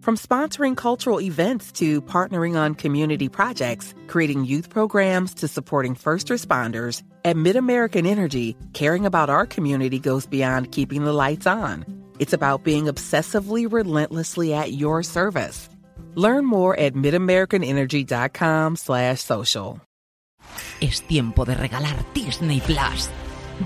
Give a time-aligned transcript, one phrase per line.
[0.00, 6.28] From sponsoring cultural events to partnering on community projects, creating youth programs to supporting first
[6.28, 11.84] responders, at MidAmerican Energy, caring about our community goes beyond keeping the lights on.
[12.18, 15.68] It's about being obsessively relentlessly at your service.
[16.14, 19.82] Learn more at midamericanenergy.com slash social.
[20.80, 23.10] Es tiempo de regalar Disney Plus.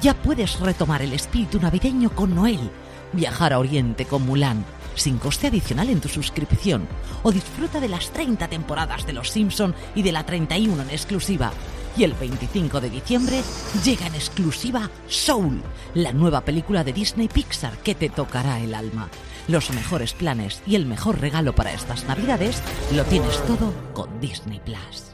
[0.03, 2.71] Ya puedes retomar el espíritu navideño con Noel,
[3.13, 6.87] viajar a Oriente con Mulan, sin coste adicional en tu suscripción,
[7.23, 11.53] o disfruta de las 30 temporadas de Los Simpson y de la 31 en exclusiva.
[11.97, 13.41] Y el 25 de diciembre
[13.85, 15.63] llega en exclusiva Soul,
[15.95, 19.09] la nueva película de Disney Pixar que te tocará el alma.
[19.47, 22.63] Los mejores planes y el mejor regalo para estas navidades
[22.93, 25.14] lo tienes todo con Disney Plus.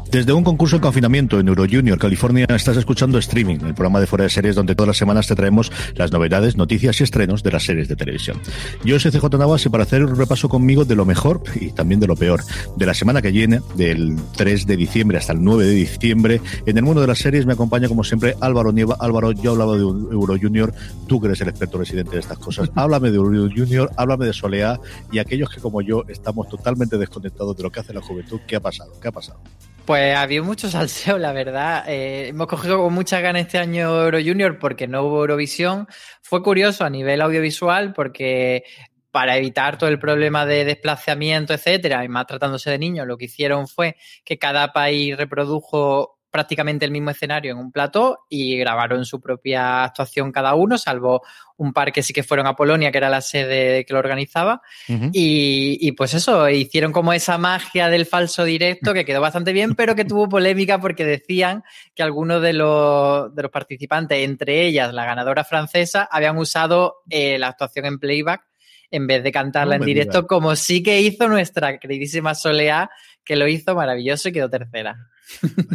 [0.11, 4.25] Desde un concurso de confinamiento en Eurojunior, California, estás escuchando Streaming, el programa de fuera
[4.25, 7.63] de series donde todas las semanas te traemos las novedades, noticias y estrenos de las
[7.63, 8.37] series de televisión.
[8.83, 12.01] Yo soy CJ Navas y para hacer un repaso conmigo de lo mejor y también
[12.01, 12.43] de lo peor
[12.75, 16.77] de la semana que viene, del 3 de diciembre hasta el 9 de diciembre, en
[16.77, 18.97] el mundo de las series me acompaña como siempre Álvaro Nieva.
[18.99, 20.73] Álvaro, yo hablaba de Eurojunior,
[21.07, 22.69] tú que eres el experto residente de estas cosas.
[22.75, 24.77] háblame de Eurojunior, háblame de Soleá
[25.09, 28.41] y aquellos que como yo estamos totalmente desconectados de lo que hace la juventud.
[28.45, 28.91] ¿Qué ha pasado?
[29.01, 29.39] ¿Qué ha pasado?
[29.85, 31.85] Pues había mucho salseo, la verdad.
[31.87, 35.87] Eh, hemos cogido con mucha ganas este año Euro Junior porque no hubo Eurovisión.
[36.21, 38.63] Fue curioso a nivel audiovisual porque
[39.11, 43.25] para evitar todo el problema de desplazamiento, etcétera, y más tratándose de niños, lo que
[43.25, 49.05] hicieron fue que cada país reprodujo prácticamente el mismo escenario en un plató y grabaron
[49.05, 51.21] su propia actuación cada uno, salvo
[51.57, 54.61] un par que sí que fueron a Polonia, que era la sede que lo organizaba.
[54.87, 59.75] y, y, pues eso, hicieron como esa magia del falso directo que quedó bastante bien,
[59.75, 64.93] pero que tuvo polémica porque decían que algunos de los, de los participantes, entre ellas
[64.93, 68.41] la ganadora francesa, habían usado eh, la actuación en playback
[68.89, 72.89] en vez de cantarla No en directo, como sí que hizo nuestra queridísima Soleá,
[73.23, 75.10] que lo hizo maravilloso y quedó tercera.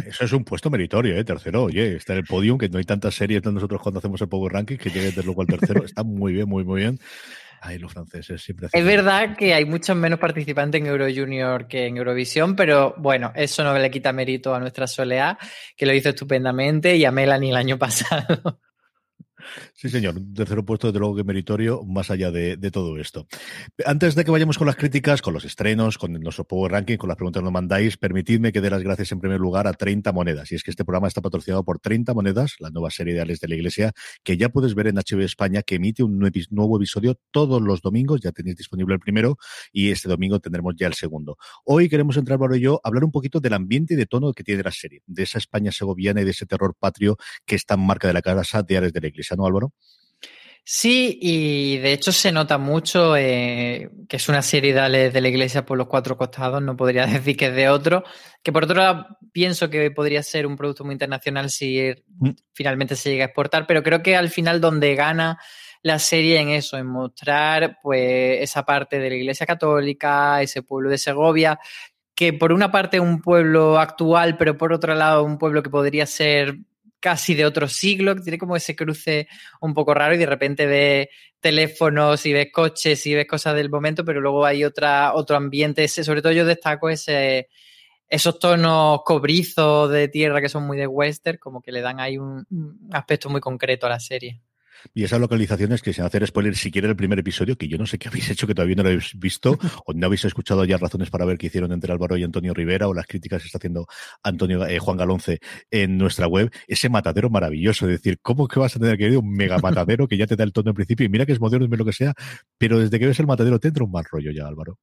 [0.07, 1.23] Eso es un puesto meritorio, ¿eh?
[1.23, 4.21] Tercero, oye, está en el podium, que no hay tantas series de nosotros cuando hacemos
[4.21, 5.83] el Power Ranking, que llegue desde luego al tercero.
[5.83, 6.99] Está muy bien, muy, muy bien.
[7.59, 11.67] Ay, los franceses siempre hacen- Es verdad que hay muchos menos participantes en Euro Junior
[11.67, 15.37] que en Eurovisión, pero bueno, eso no le quita mérito a nuestra Soleá,
[15.75, 18.59] que lo hizo estupendamente, y a Melanie el año pasado.
[19.79, 20.17] Sí, señor.
[20.17, 23.27] Un tercero puesto, desde luego que meritorio, más allá de, todo esto.
[23.85, 27.07] Antes de que vayamos con las críticas, con los estrenos, con nuestro Power Ranking, con
[27.09, 30.11] las preguntas que nos mandáis, permitidme que dé las gracias en primer lugar a 30
[30.13, 30.51] Monedas.
[30.51, 33.39] Y es que este programa está patrocinado por 30 Monedas, la nueva serie de Alex
[33.39, 33.91] de la Iglesia,
[34.23, 37.61] que ya puedes ver en HBO España, que emite un nuevo epi- nuevo episodio todos
[37.61, 38.21] los domingos.
[38.21, 39.37] Ya tenéis disponible el primero
[39.71, 41.37] y este domingo tendremos ya el segundo.
[41.65, 44.33] Hoy queremos entrar, Álvaro y yo, a hablar un poquito del ambiente y de tono
[44.33, 47.15] que tiene la serie, de esa España segoviana y de ese terror patrio
[47.45, 49.66] que está en marca de la casa de Alex de la Iglesia, ¿no, Álvaro?
[50.69, 55.27] Sí, y de hecho se nota mucho eh, que es una serie de, de la
[55.29, 58.03] iglesia por los cuatro costados, no podría decir que es de otro,
[58.43, 62.31] que por otro lado pienso que podría ser un producto muy internacional si mm.
[62.53, 65.39] finalmente se llega a exportar, pero creo que al final donde gana
[65.83, 70.89] la serie en eso, en mostrar pues esa parte de la iglesia católica, ese pueblo
[70.89, 71.59] de Segovia,
[72.13, 75.69] que por una parte es un pueblo actual, pero por otro lado un pueblo que
[75.69, 76.57] podría ser
[76.99, 79.27] casi de otro siglo, que tiene como ese cruce
[79.61, 81.07] un poco raro y de repente ves
[81.39, 85.87] teléfonos y ves coches y ves cosas del momento, pero luego hay otra, otro ambiente.
[85.87, 87.49] sobre todo yo destaco ese,
[88.09, 92.17] esos tonos cobrizos de tierra que son muy de western, como que le dan ahí
[92.17, 92.45] un
[92.91, 94.41] aspecto muy concreto a la serie.
[94.93, 97.85] Y esas localizaciones que, sin hacer spoiler, si quiere el primer episodio, que yo no
[97.85, 100.77] sé qué habéis hecho, que todavía no lo habéis visto, o no habéis escuchado ya
[100.77, 103.57] razones para ver qué hicieron entre Álvaro y Antonio Rivera, o las críticas que está
[103.57, 103.87] haciendo
[104.23, 105.39] Antonio eh, Juan Galonce
[105.71, 109.17] en nuestra web, ese matadero maravilloso, es decir, ¿cómo que vas a tener que ir
[109.17, 111.05] un mega matadero que ya te da el tono al principio?
[111.05, 112.13] Y mira que es moderno y lo que sea,
[112.57, 114.77] pero desde que ves el matadero te entra un mal rollo ya, Álvaro.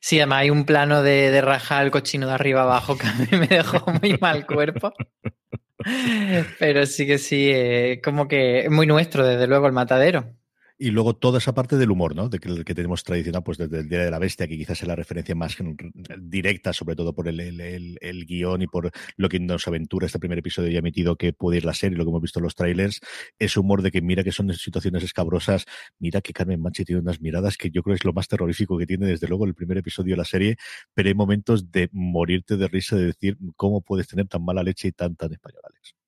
[0.00, 3.14] Sí, además hay un plano de, de rajar el cochino de arriba abajo que a
[3.14, 4.92] mí me dejó muy mal cuerpo.
[6.58, 10.34] Pero sí que sí, eh, como que es muy nuestro, desde luego, el matadero.
[10.84, 12.28] Y luego toda esa parte del humor, ¿no?
[12.28, 14.96] De que, tenemos tradicional, pues desde el Día de la Bestia, que quizás es la
[14.96, 15.56] referencia más
[16.18, 20.18] directa, sobre todo por el, el, el, guion y por lo que nos aventura este
[20.18, 22.56] primer episodio ya emitido, que puede ir la serie, lo que hemos visto en los
[22.56, 22.98] trailers,
[23.38, 25.66] ese humor de que mira que son situaciones escabrosas,
[26.00, 28.86] mira que Carmen Manchi tiene unas miradas que yo creo es lo más terrorífico que
[28.86, 30.56] tiene desde luego el primer episodio de la serie,
[30.94, 34.88] pero hay momentos de morirte de risa, de decir cómo puedes tener tan mala leche
[34.88, 36.01] y tan, tan español, Alex.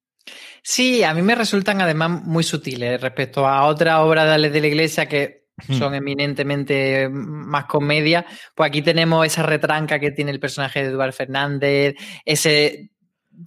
[0.62, 5.06] Sí, a mí me resultan además muy sutiles respecto a otras obras de la iglesia
[5.06, 5.74] que hmm.
[5.74, 8.24] son eminentemente más comedia.
[8.54, 11.94] Pues aquí tenemos esa retranca que tiene el personaje de Eduardo Fernández,
[12.24, 12.90] ese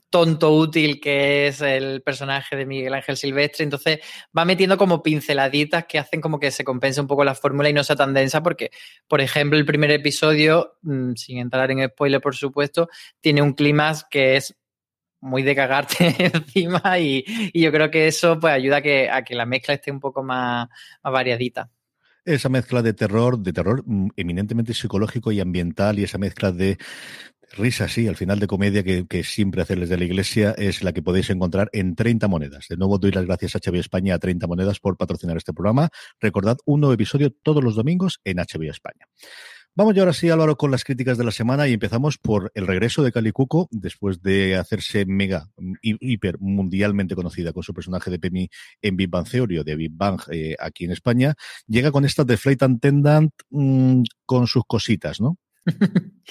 [0.09, 3.63] tonto útil que es el personaje de Miguel Ángel Silvestre.
[3.63, 4.00] Entonces
[4.38, 7.74] va metiendo como pinceladitas que hacen como que se compense un poco la fórmula y
[7.74, 8.71] no sea tan densa porque,
[9.07, 12.89] por ejemplo, el primer episodio, mm, sin entrar en spoiler por supuesto,
[13.21, 14.56] tiene un clima que es
[15.22, 17.24] muy de cagarte encima y,
[17.54, 20.24] yo creo que eso pues ayuda a que, a que la mezcla esté un poco
[20.24, 20.68] más,
[21.04, 21.69] variadita
[22.25, 26.78] esa mezcla de terror, de terror mm, eminentemente psicológico y ambiental y esa mezcla de
[27.54, 31.02] risa, sí, al final de comedia que, siempre hacerles de la iglesia es la que
[31.02, 32.68] podéis encontrar en 30 monedas.
[32.68, 35.90] De nuevo doy las gracias a HBO España a 30 monedas por patrocinar este programa.
[36.20, 39.08] Recordad un nuevo episodio todos los domingos en HBO España.
[39.77, 42.65] Vamos ya ahora sí, Álvaro, con las críticas de la semana y empezamos por el
[42.65, 45.51] regreso de Cali Cuco después de hacerse mega,
[45.83, 48.50] hiper mundialmente conocida con su personaje de Penny
[48.81, 51.35] en Big Bang Theory o de Big Bang eh, aquí en España.
[51.68, 55.38] Llega con esta de Flight Attendant mm, con sus cositas, ¿no?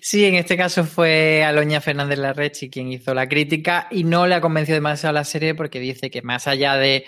[0.00, 4.34] Sí, en este caso fue Aloña Fernández Larrechi quien hizo la crítica y no le
[4.34, 7.04] ha convencido demasiado la serie porque dice que más allá de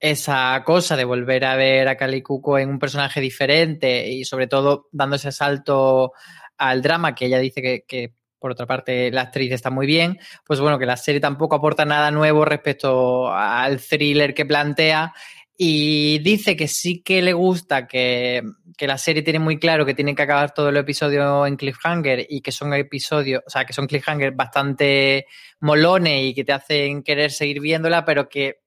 [0.00, 4.46] esa cosa de volver a ver a Cali Cuco en un personaje diferente y sobre
[4.46, 6.12] todo dando ese salto
[6.56, 10.16] al drama que ella dice que, por otra parte la actriz está muy bien,
[10.46, 15.12] pues bueno, que la serie tampoco aporta nada nuevo respecto al thriller que plantea.
[15.60, 18.44] Y dice que sí que le gusta que,
[18.76, 22.26] que, la serie tiene muy claro que tiene que acabar todo el episodio en cliffhanger
[22.28, 25.26] y que son episodios, o sea, que son cliffhanger bastante
[25.58, 28.60] molones y que te hacen querer seguir viéndola, pero que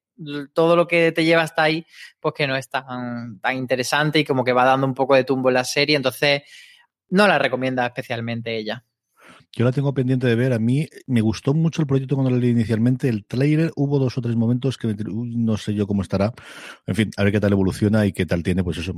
[0.54, 1.86] todo lo que te lleva hasta ahí,
[2.20, 5.24] pues que no es tan, tan interesante y como que va dando un poco de
[5.24, 5.96] tumbo en la serie.
[5.96, 6.44] Entonces,
[7.10, 8.86] no la recomienda especialmente ella.
[9.54, 10.54] Yo la tengo pendiente de ver.
[10.54, 13.10] A mí me gustó mucho el proyecto cuando lo leí inicialmente.
[13.10, 16.34] El trailer hubo dos o tres momentos que no sé yo cómo estará.
[16.88, 18.64] En fin, a ver qué tal evoluciona y qué tal tiene.
[18.64, 18.94] Pues eso,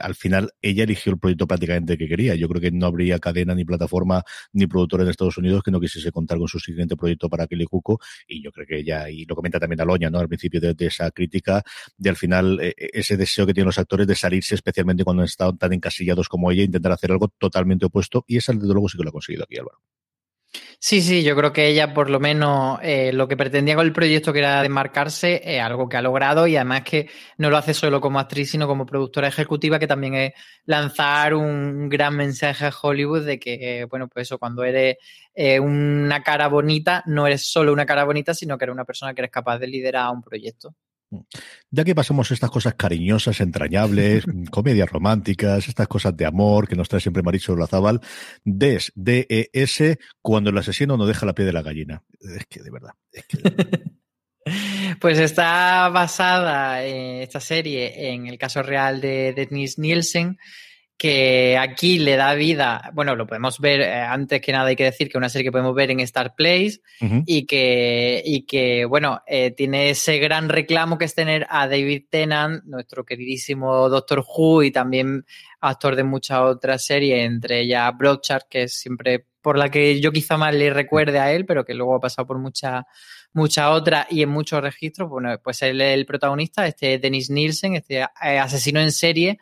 [0.00, 2.34] al final ella eligió el proyecto prácticamente que quería.
[2.36, 5.78] Yo creo que no habría cadena ni plataforma ni productor en Estados Unidos que no
[5.78, 8.00] quisiese contar con su siguiente proyecto para Kelly Cuco.
[8.26, 10.20] Y yo creo que ella, y lo comenta también Aloña, ¿no?
[10.20, 11.62] Al principio de, esa crítica,
[11.98, 15.54] de al final eh, ese deseo que tienen los actores de salirse, especialmente cuando estado
[15.54, 18.24] tan encasillados como ella, intentar hacer algo totalmente opuesto.
[18.26, 19.78] Y esa, desde luego, sí que lo ha conseguido aquí, Álvaro.
[20.80, 23.92] Sí, sí, yo creo que ella por lo menos eh, lo que pretendía con el
[23.92, 27.74] proyecto que era desmarcarse es algo que ha logrado y además que no lo hace
[27.74, 30.32] solo como actriz, sino como productora ejecutiva, que también es
[30.64, 34.96] lanzar un gran mensaje a Hollywood de que, bueno, pues eso, cuando eres
[35.34, 39.14] eh, una cara bonita, no eres solo una cara bonita, sino que eres una persona
[39.14, 40.74] que eres capaz de liderar un proyecto.
[41.70, 46.88] Ya que pasamos estas cosas cariñosas, entrañables, comedias románticas, estas cosas de amor que nos
[46.88, 48.00] trae siempre Marisol Lazábal,
[48.44, 52.02] DES, D-E-S, cuando el asesino no deja la piel de la gallina.
[52.20, 52.92] Es que de verdad.
[54.98, 60.38] Pues está basada en esta serie en el caso real de Denise Nielsen,
[60.98, 64.82] que aquí le da vida, bueno, lo podemos ver, eh, antes que nada hay que
[64.84, 66.80] decir que es una serie que podemos ver en Star Place
[67.24, 72.06] y, que, y que, bueno, eh, tiene ese gran reclamo que es tener a David
[72.10, 75.24] Tennant, nuestro queridísimo Doctor Who y también
[75.60, 80.10] actor de muchas otras series, entre ellas Broadchurch, que es siempre por la que yo
[80.10, 82.82] quizá más le recuerde a él, pero que luego ha pasado por muchas
[83.32, 87.76] muchas otras y en muchos registros, bueno, pues él es el protagonista, este Dennis Nielsen,
[87.76, 89.38] este eh, asesino en serie,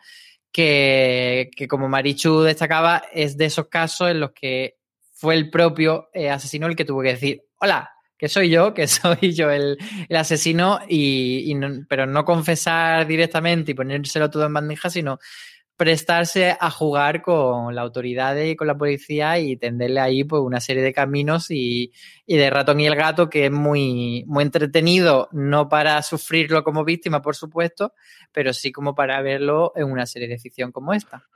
[0.57, 4.77] que, como Marichu destacaba, es de esos casos en los que
[5.13, 8.87] fue el propio eh, asesino el que tuvo que decir, hola, que soy yo, que
[8.87, 9.77] soy yo el,
[10.09, 11.53] asesino, y,
[11.87, 15.19] pero no confesar directamente y ponérselo todo en bandeja, sino
[15.77, 20.59] prestarse a jugar con la autoridad y con la policía y tenderle ahí pues, una
[20.59, 21.93] serie de caminos y,
[22.25, 26.83] y, de ratón y el gato que es muy, muy entretenido, no para sufrirlo como
[26.83, 27.93] víctima, por supuesto,
[28.31, 31.27] pero sí como para verlo en una serie de ficción como esta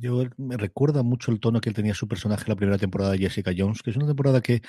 [0.00, 3.18] yo me recuerda mucho el tono que tenía su personaje en la primera temporada de
[3.18, 4.62] Jessica Jones, que es una temporada que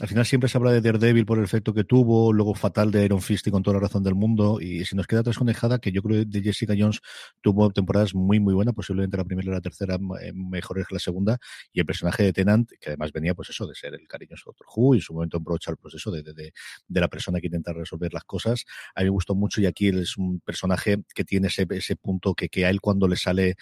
[0.00, 3.04] al final siempre se habla de Daredevil por el efecto que tuvo, luego fatal de
[3.04, 5.92] Iron Fist y con toda la razón del mundo, y si nos queda trasconejada, que
[5.92, 7.00] yo creo de Jessica Jones
[7.40, 11.00] tuvo temporadas muy, muy buenas, posiblemente la primera y la tercera eh, mejores que la
[11.00, 11.38] segunda,
[11.72, 14.66] y el personaje de Tenant, que además venía, pues eso, de ser el cariñoso Doctor
[14.74, 16.52] Who, y en su momento brocha el proceso de, de, de,
[16.88, 19.88] de, la persona que intenta resolver las cosas, a mí me gustó mucho, y aquí
[19.88, 23.56] es un personaje que tiene ese, ese punto que, que a él cuando le sale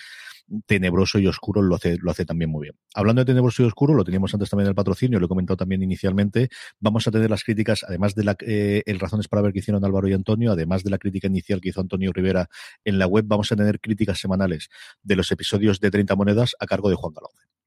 [0.67, 2.75] tenebroso y oscuro lo hace, lo hace también muy bien.
[2.95, 5.57] Hablando de tenebroso y oscuro, lo teníamos antes también en el patrocinio, lo he comentado
[5.57, 6.49] también inicialmente,
[6.81, 9.85] vamos a tener las críticas, además de la, eh, el Razones para ver que hicieron
[9.85, 12.49] Álvaro y Antonio, además de la crítica inicial que hizo Antonio Rivera
[12.85, 14.69] en la web, vamos a tener críticas semanales
[15.03, 17.62] de los episodios de 30 monedas a cargo de Juan Galonce.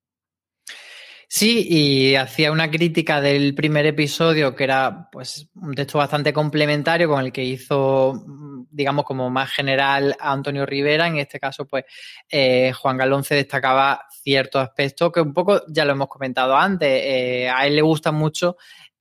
[1.27, 7.09] Sí, y hacía una crítica del primer episodio que era pues un texto bastante complementario
[7.09, 8.23] con el que hizo,
[8.69, 11.07] digamos, como más general a Antonio Rivera.
[11.07, 11.85] En este caso, pues
[12.29, 16.89] eh, Juan Galonce destacaba ciertos aspectos que un poco ya lo hemos comentado antes.
[16.89, 18.57] Eh, a él le gusta mucho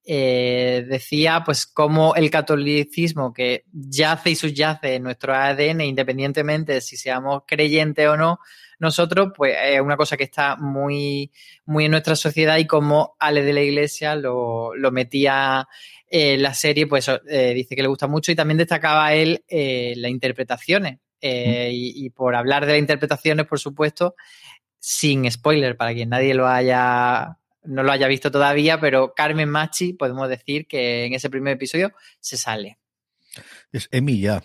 [0.07, 6.81] eh, decía pues cómo el catolicismo que yace y subyace en nuestro ADN, independientemente de
[6.83, 8.39] si seamos creyentes o no,
[8.85, 11.33] nosotros, pues es una cosa que está muy,
[11.65, 15.67] muy en nuestra sociedad y como Ale de la Iglesia lo, metía
[16.09, 19.95] en la serie, pues eh, dice que le gusta mucho y también destacaba él eh,
[19.97, 20.99] las interpretaciones.
[21.21, 24.15] Eh, y, por hablar de las interpretaciones, por supuesto,
[24.79, 29.95] sin spoiler, para quien nadie lo haya no lo haya visto todavía, pero Carmen Machi
[29.95, 32.79] podemos decir que en ese primer episodio se sale.
[33.75, 34.41] Es Emi ya,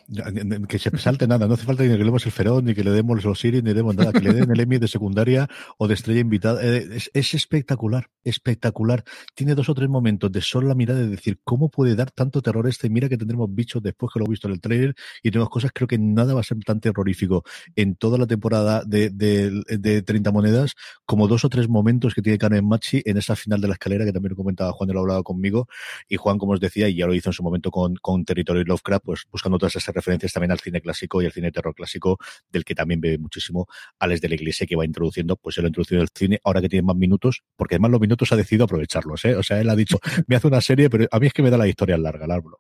[0.68, 2.84] que se salte nada, no hace falta ni que le demos el Ferón, ni que
[2.84, 5.88] le demos los Osiris, ni demos nada, que le den el Emi de secundaria o
[5.88, 6.60] de estrella invitada.
[6.64, 9.04] Eh, es, espectacular, espectacular.
[9.36, 12.42] Tiene dos o tres momentos de solo la mirada de decir, ¿cómo puede dar tanto
[12.42, 12.90] terror este?
[12.90, 15.70] Mira que tendremos bichos después que lo he visto en el trailer y tenemos cosas,
[15.76, 17.44] creo que nada va a ser tan terrorífico
[17.76, 20.74] en toda la temporada de, de, de 30 monedas
[21.06, 24.06] como dos o tres momentos que tiene Carmen Machi en esa final de la escalera
[24.06, 25.68] que también lo comentaba Juan, lo hablado conmigo
[26.08, 28.64] y Juan, como os decía, y ya lo hizo en su momento con, con Territorio
[28.64, 31.74] Lovecraft, pues pues, buscando todas esas referencias también al cine clásico y al cine terror
[31.76, 32.18] clásico,
[32.50, 33.68] del que también bebe muchísimo
[34.00, 36.70] Alex de la Iglesia, que va introduciendo, pues él ha introducido el cine, ahora que
[36.70, 39.36] tiene más minutos, porque además los minutos ha decidido aprovecharlos, ¿eh?
[39.36, 41.50] O sea, él ha dicho, me hace una serie, pero a mí es que me
[41.50, 42.56] da la historia larga, el árbol.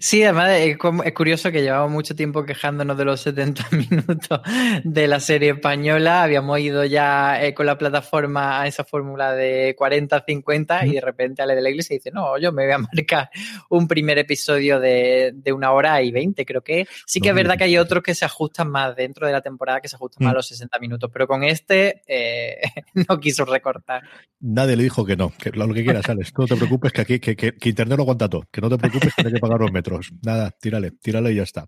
[0.00, 0.76] Sí, además es,
[1.12, 4.40] curioso que llevamos mucho tiempo quejándonos de los 70 minutos
[4.84, 6.22] de la serie española.
[6.22, 11.42] Habíamos ido ya eh, con la plataforma a esa fórmula de 40-50 y de repente
[11.42, 13.30] Ale de la Iglesia dice, no, yo me voy a marcar
[13.68, 16.86] un primer episodio de, una hora y 20, creo que.
[17.06, 19.80] Sí que es verdad que hay otros que se ajustan más dentro de la temporada,
[19.80, 22.60] que se ajustan más a los 60 minutos, pero con este eh,
[23.08, 24.02] no quiso recortar.
[24.40, 26.32] Nadie le dijo que no, que lo que quieras, Alex.
[26.36, 29.26] No te preocupes, que aquí que, Internet lo aguanta todo, que no te preocupes, que
[29.26, 30.12] hay que pagar los metros.
[30.22, 31.66] Nada, tírale, tírale y ya está.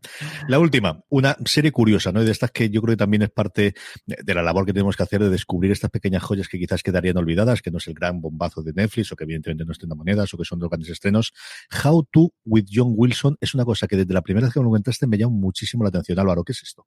[0.48, 2.22] La última, una serie curiosa, ¿no?
[2.22, 3.74] Y de estas que yo creo que también es parte
[4.06, 7.16] de la labor que tenemos que hacer de descubrir estas pequeñas joyas que quizás quedarían
[7.16, 10.32] olvidadas, que no es el gran bombazo de Netflix o que evidentemente no estén monedas
[10.34, 11.32] o que son dos grandes estrenos.
[11.84, 14.64] How to with John Wilson es una cosa que desde la primera vez que me
[14.64, 16.18] lo comentaste me llama muchísimo la atención.
[16.18, 16.86] Álvaro, ¿qué es esto?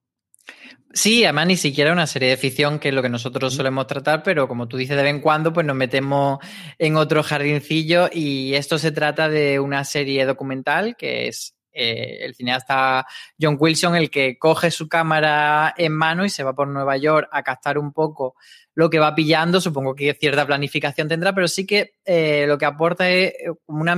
[0.93, 4.23] Sí, además ni siquiera una serie de ficción, que es lo que nosotros solemos tratar,
[4.23, 6.39] pero como tú dices, de vez en cuando, pues nos metemos
[6.77, 12.35] en otro jardincillo y esto se trata de una serie documental que es eh, el
[12.35, 13.05] cineasta
[13.39, 17.29] John Wilson el que coge su cámara en mano y se va por Nueva York
[17.31, 18.35] a captar un poco
[18.73, 19.61] lo que va pillando.
[19.61, 23.33] Supongo que cierta planificación tendrá, pero sí que eh, lo que aporta es
[23.67, 23.97] una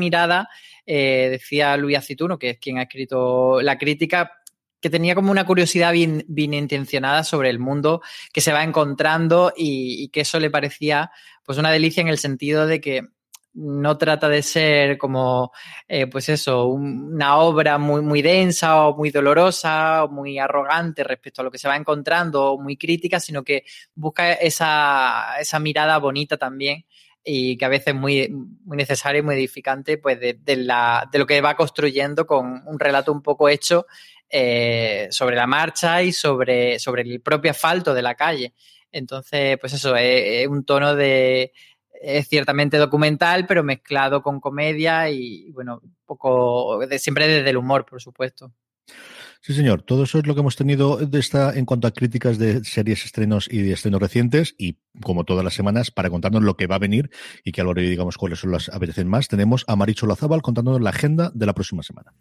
[0.00, 0.48] mirada,
[0.84, 4.32] eh, decía Luis Acituno, que es quien ha escrito la crítica,
[4.80, 8.02] que tenía como una curiosidad bien, bien intencionada sobre el mundo
[8.32, 11.10] que se va encontrando y, que eso le parecía
[11.44, 13.02] pues una delicia en el sentido de que
[13.52, 15.52] no trata de ser como,
[15.88, 21.42] eh, pues eso, una obra muy, muy densa o muy dolorosa o muy arrogante respecto
[21.42, 23.64] a lo que se va encontrando o muy crítica, sino que
[23.94, 26.84] busca esa, esa mirada bonita también
[27.24, 31.18] y que a veces es muy, muy necesaria y muy edificante pues de, la, de,
[31.18, 33.86] lo que va construyendo con un relato un poco hecho
[34.28, 38.54] eh, sobre la marcha y sobre, sobre el propio asfalto de la calle.
[38.92, 41.52] Entonces, pues eso, es, un tono de,
[42.00, 48.00] es ciertamente documental, pero mezclado con comedia y, bueno, poco, siempre desde el humor, por
[48.00, 48.52] supuesto.
[49.42, 49.82] Sí, señor.
[49.82, 53.06] Todo eso es lo que hemos tenido de esta en cuanto a críticas de series,
[53.06, 54.54] estrenos y de estrenos recientes.
[54.58, 57.10] Y como todas las semanas, para contarnos lo que va a venir
[57.42, 60.90] y que ahora digamos cuáles son las apetecen más, tenemos a Maricho Lazábal contándonos la
[60.90, 62.12] agenda de la próxima semana.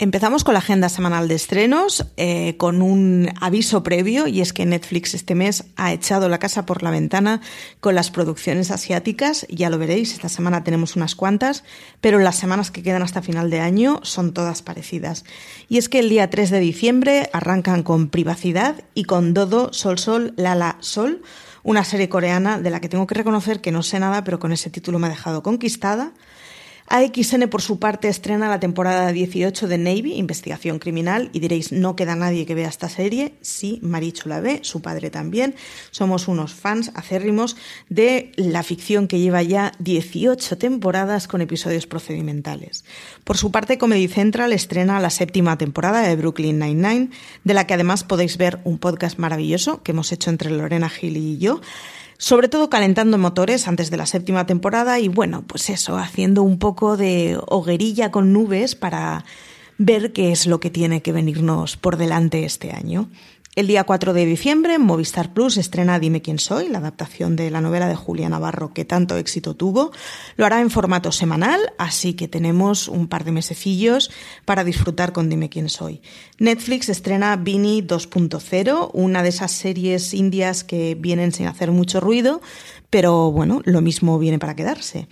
[0.00, 4.64] Empezamos con la agenda semanal de estrenos, eh, con un aviso previo, y es que
[4.64, 7.42] Netflix este mes ha echado la casa por la ventana
[7.80, 9.46] con las producciones asiáticas.
[9.50, 11.64] Ya lo veréis, esta semana tenemos unas cuantas,
[12.00, 15.26] pero las semanas que quedan hasta final de año son todas parecidas.
[15.68, 19.98] Y es que el día 3 de diciembre arrancan con Privacidad y con Dodo, Sol
[19.98, 21.20] Sol, Lala Sol,
[21.62, 24.52] una serie coreana de la que tengo que reconocer que no sé nada, pero con
[24.52, 26.14] ese título me ha dejado conquistada.
[26.92, 31.94] AXN, por su parte, estrena la temporada 18 de Navy, Investigación Criminal, y diréis, no
[31.94, 33.34] queda nadie que vea esta serie.
[33.42, 35.54] Sí, Marichu la ve, su padre también.
[35.92, 37.56] Somos unos fans acérrimos
[37.88, 42.84] de la ficción que lleva ya 18 temporadas con episodios procedimentales.
[43.22, 47.10] Por su parte, Comedy Central estrena la séptima temporada de Brooklyn Nine-Nine,
[47.44, 51.16] de la que además podéis ver un podcast maravilloso que hemos hecho entre Lorena Gil
[51.16, 51.60] y yo
[52.20, 56.58] sobre todo calentando motores antes de la séptima temporada y bueno, pues eso, haciendo un
[56.58, 59.24] poco de hoguerilla con nubes para
[59.78, 63.08] ver qué es lo que tiene que venirnos por delante este año.
[63.56, 67.60] El día 4 de diciembre, Movistar Plus estrena Dime quién soy, la adaptación de la
[67.60, 69.90] novela de Julia Navarro que tanto éxito tuvo.
[70.36, 74.12] Lo hará en formato semanal, así que tenemos un par de mesecillos
[74.44, 76.00] para disfrutar con Dime quién soy.
[76.38, 82.40] Netflix estrena Vini 2.0, una de esas series indias que vienen sin hacer mucho ruido,
[82.88, 85.08] pero bueno, lo mismo viene para quedarse.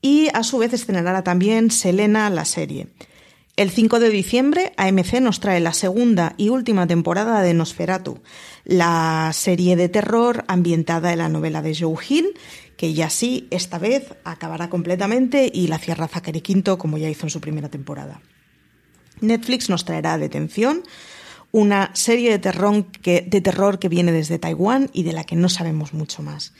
[0.00, 2.86] Y a su vez estrenará también Selena, la serie.
[3.60, 8.22] El 5 de diciembre, AMC nos trae la segunda y última temporada de Nosferatu,
[8.64, 12.38] la serie de terror ambientada en la novela de Joe Hill,
[12.78, 17.26] que ya sí, esta vez acabará completamente y la cierra Zachary Quinto como ya hizo
[17.26, 18.22] en su primera temporada.
[19.20, 20.82] Netflix nos traerá Detención,
[21.52, 25.36] una serie de terror, que, de terror que viene desde Taiwán y de la que
[25.36, 26.54] no sabemos mucho más.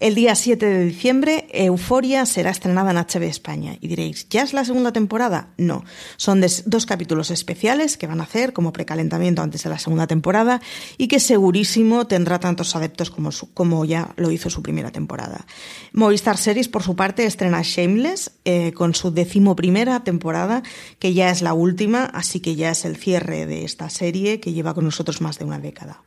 [0.00, 3.76] El día 7 de diciembre, Euforia será estrenada en HB España.
[3.82, 5.50] Y diréis, ¿ya es la segunda temporada?
[5.58, 5.84] No.
[6.16, 10.62] Son dos capítulos especiales que van a hacer como precalentamiento antes de la segunda temporada
[10.96, 15.44] y que segurísimo tendrá tantos adeptos como, como ya lo hizo su primera temporada.
[15.92, 20.62] Movistar Series, por su parte, estrena Shameless eh, con su decimoprimera temporada,
[20.98, 24.54] que ya es la última, así que ya es el cierre de esta serie que
[24.54, 26.02] lleva con nosotros más de una década.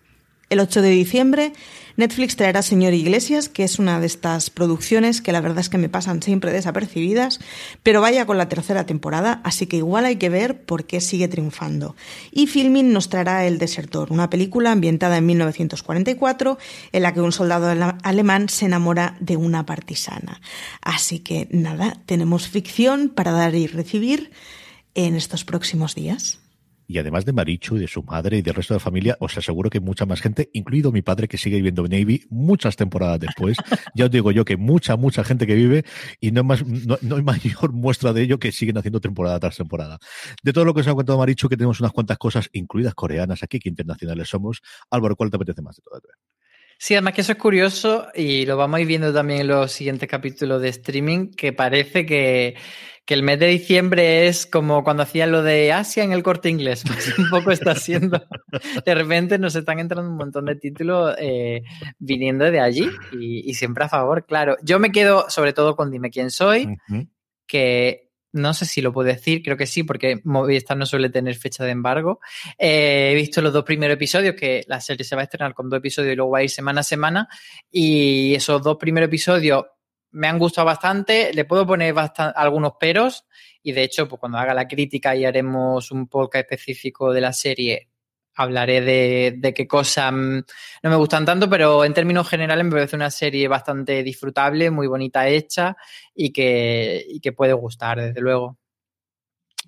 [0.54, 1.52] El 8 de diciembre,
[1.98, 5.80] Netflix traerá Señor Iglesias, que es una de estas producciones que la verdad es que
[5.80, 7.40] me pasan siempre desapercibidas,
[7.82, 11.28] pero vaya con la tercera temporada, así que igual hay que ver por qué sigue
[11.28, 11.96] triunfando.
[12.32, 16.60] Y Filmin nos traerá El Desertor, una película ambientada en 1944
[16.92, 20.40] en la que un soldado alemán se enamora de una partisana.
[20.82, 24.30] Así que nada, tenemos ficción para dar y recibir
[24.94, 26.43] en estos próximos días.
[26.94, 29.36] Y además de Marichu y de su madre y del resto de la familia, os
[29.36, 33.20] aseguro que mucha más gente, incluido mi padre que sigue viviendo en Navy muchas temporadas
[33.20, 33.58] después.
[33.96, 35.86] ya os digo yo que mucha, mucha gente que vive
[36.20, 39.58] y no, más, no, no, hay mayor muestra de ello que siguen haciendo temporada tras
[39.58, 39.98] temporada.
[40.44, 43.42] De todo lo que os ha contado Marichu, que tenemos unas cuantas cosas, incluidas coreanas
[43.42, 44.62] aquí, que internacionales somos.
[44.92, 46.04] Álvaro, ¿cuál te apetece más de todas?
[46.78, 49.72] Sí, además que eso es curioso y lo vamos a ir viendo también en los
[49.72, 52.56] siguientes capítulos de streaming, que parece que
[53.06, 56.50] que el mes de diciembre es como cuando hacían lo de Asia en el corte
[56.50, 56.84] inglés.
[56.94, 58.24] Pues un poco está siendo.
[58.86, 61.64] De repente nos están entrando un montón de títulos eh,
[61.98, 64.58] viniendo de allí y, y, siempre a favor, claro.
[64.64, 66.66] Yo me quedo sobre todo con Dime quién soy.
[66.66, 67.08] Uh -huh.
[67.48, 71.36] que no sé si lo puedo decir, creo que sí, porque Movistar no suele tener
[71.36, 72.20] fecha de embargo.
[72.58, 75.70] Eh, he visto los dos primeros episodios, que la serie se va a estrenar con
[75.70, 77.30] dos episodios y luego va a ir semana a semana.
[77.72, 79.66] Y esos dos primeros episodios
[80.14, 81.34] me han gustado bastante.
[81.34, 81.94] Le puedo poner
[82.36, 83.26] algunos peros.
[83.62, 87.34] Y de hecho, pues cuando haga la crítica y haremos un podcast específico de la
[87.34, 87.90] serie,
[88.36, 90.40] hablaré de, qué cosas mm,
[90.84, 94.88] no me gustan tanto, pero en términos generales me parece una serie bastante disfrutable, muy
[94.88, 95.78] bonita hecha
[96.16, 98.58] y que, y que puede gustar, desde luego.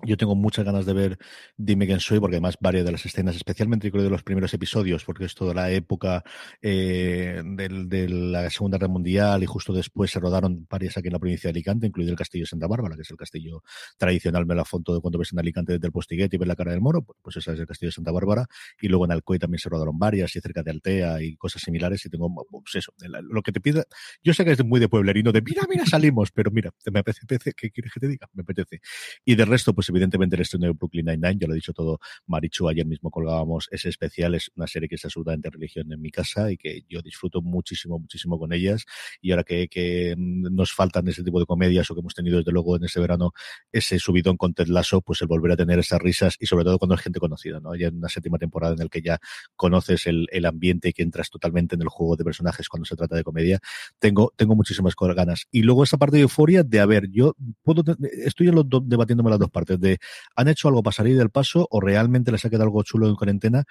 [0.02, 1.18] Yo tengo muchas ganas de ver
[1.56, 5.04] Dime quién soy, porque además varias de las escenas, especialmente creo de los primeros episodios,
[5.04, 6.22] porque es toda la época
[6.60, 11.18] eh, de la Segunda Guerra Mundial y justo después se rodaron varias aquí en la
[11.18, 13.62] provincia de Alicante, incluido el castillo de Santa Bárbara, que es el castillo
[13.96, 16.56] tradicional, me la foto de cuando ves en Alicante desde el postiguete y ves la
[16.56, 18.46] cara del moro, pues esa es el castillo de Santa Bárbara,
[18.80, 22.04] y luego en Alcoy también se rodaron varias, y cerca de Altea y cosas similares,
[22.04, 23.84] y tengo, pues eso, lo que te pida,
[24.22, 27.52] yo sé que es muy de pueblerino, de mira, mira, salimos, pero mira, me apetece,
[27.54, 28.28] ¿qué quieres que te diga?
[28.34, 28.80] Me apetece.
[29.24, 31.98] Y de resto, pues evidentemente el estreno de Brooklyn Nine-Nine, ya lo he dicho todo
[32.26, 36.10] Marichu, ayer mismo colgábamos ese especial, es una serie que es absolutamente religión en mi
[36.10, 38.84] casa y que yo disfruto muchísimo, muchísimo con ellas
[39.20, 42.52] y ahora que, que nos faltan ese tipo de comedias o que hemos tenido desde
[42.52, 43.32] luego en ese verano
[43.72, 46.78] ese subidón con Ted Lasso, pues el volver a tener esas risas y sobre todo
[46.78, 47.74] cuando es gente conocida, ¿no?
[47.74, 49.18] Ya en una séptima temporada en el que ya
[49.54, 52.96] conoces el, el ambiente y que entras totalmente en el juego de personajes cuando se
[52.96, 53.60] trata de comedia,
[53.98, 55.46] tengo, tengo muchísimas ganas.
[55.50, 57.82] Y luego esa parte de euforia de, a ver, yo puedo,
[58.24, 58.50] estoy
[58.84, 59.98] debatiéndome las dos partes de
[60.34, 63.14] han hecho algo para salir del paso o realmente les ha quedado algo chulo en
[63.14, 63.64] cuarentena.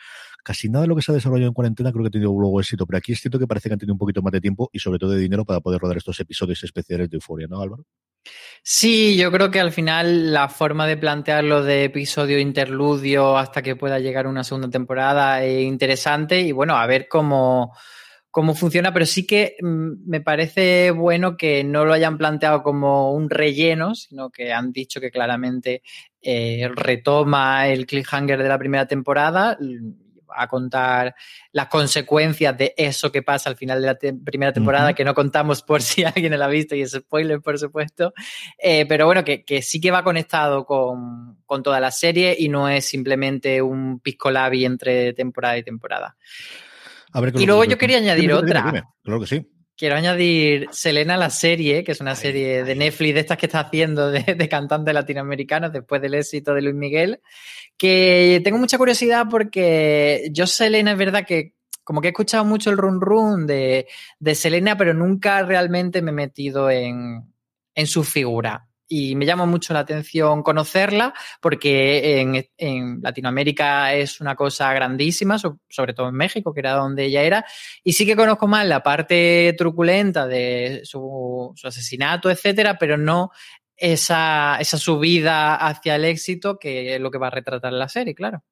[0.43, 2.59] Casi nada de lo que se ha desarrollado en cuarentena creo que ha tenido luego
[2.59, 4.69] éxito, pero aquí es cierto que parece que han tenido un poquito más de tiempo
[4.71, 7.85] y sobre todo de dinero para poder rodar estos episodios especiales de Euforia, ¿no, Álvaro?
[8.63, 13.75] Sí, yo creo que al final la forma de plantearlo de episodio interludio hasta que
[13.75, 17.73] pueda llegar una segunda temporada es interesante y bueno, a ver cómo
[18.35, 23.13] cómo funciona, pero sí que mm, me parece bueno que no lo hayan planteado como
[23.13, 25.81] un relleno, sino que han dicho que claramente
[26.21, 29.57] eh, retoma el cliffhanger de la primera temporada,
[30.27, 31.15] a contar
[31.53, 35.61] las consecuencias de eso que pasa al final de la primera temporada, que no contamos
[35.61, 38.13] por si alguien lo ha visto y es spoiler, por supuesto.
[38.57, 42.67] Eh, pero bueno, que, sí que va conectado con, con, toda la serie y no
[42.67, 46.17] es simplemente un piscolabi entre temporada y temporada
[47.35, 48.85] y luego yo quería añadir otra.
[49.03, 49.51] Claro que sí.
[49.77, 53.59] Quiero añadir Selena la serie, que es una serie de Netflix de estas que está
[53.59, 57.19] haciendo de, de cantantes latinoamericanos después del éxito de Luis Miguel,
[57.77, 62.71] que tengo mucha curiosidad porque yo Selena es verdad que como que he escuchado mucho
[62.71, 63.87] el run run de,
[64.19, 67.33] de Selena, pero nunca realmente me he metido en,
[67.75, 72.21] en su figura y me llama mucho la atención conocerla porque
[72.57, 77.45] en, Latinoamérica es una cosa grandísima, sobre todo en México, que era donde ella era,
[77.83, 83.31] y sí que conozco más la parte truculenta de su, asesinato, etcétera, pero no
[83.75, 88.15] esa, esa subida hacia el éxito que es lo que va a retratar la serie,
[88.15, 88.43] claro.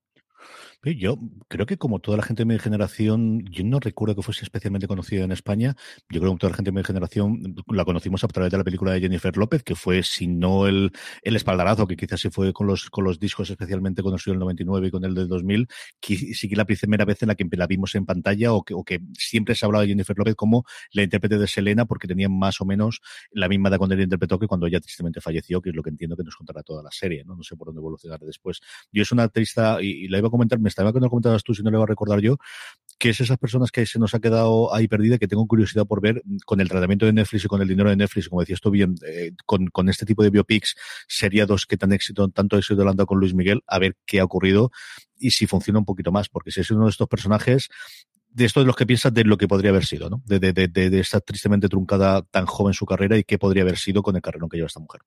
[0.86, 1.18] Yo
[1.48, 4.86] creo que como toda la gente de mi generación, yo no recuerdo que fuese especialmente
[4.86, 5.78] conocida en España.
[6.10, 8.66] Yo creo que toda la gente de mi generación la conocimos a través de la
[8.66, 10.92] película de Jennifer López, que fue, si no el,
[11.22, 14.40] el espaldarazo, que quizás sí fue con los, con los discos, especialmente con el del
[14.40, 15.68] 99 y con el del 2000,
[16.02, 18.74] que sí que la primera vez en la que la vimos en pantalla o que,
[18.74, 22.10] o que siempre se ha hablado de Jennifer López como la intérprete de Selena, porque
[22.10, 23.00] tenía más o menos
[23.32, 25.92] la misma edad cuando ella interpretó que cuando ella tristemente falleció, que es lo que
[25.92, 27.38] entiendo que nos contará toda la serie, ¿no?
[27.38, 28.60] No sé por dónde evolucionará después.
[28.92, 31.54] Yo es una artista, y, y la iba a comentar, me estaba cuando comentabas tú,
[31.54, 32.38] si no le voy a recordar yo,
[33.00, 36.02] que es esas personas que se nos ha quedado ahí perdida, que tengo curiosidad por
[36.02, 38.72] ver con el tratamiento de Netflix y con el dinero de Netflix, como decías tú
[38.72, 40.76] bien, eh, con, este tipo de biopics
[41.08, 44.24] seriados que tan éxito, tanto éxito le han con Luis Miguel, a ver qué ha
[44.24, 44.72] ocurrido
[45.18, 47.70] y si funciona un poquito más, porque si es uno de estos personajes
[48.30, 50.22] de esto de los que piensas de lo que podría haber sido, ¿no?
[50.26, 53.78] De, de, de, de, esta tristemente truncada tan joven su carrera y qué podría haber
[53.78, 55.02] sido con el carrerón que lleva esta mujer.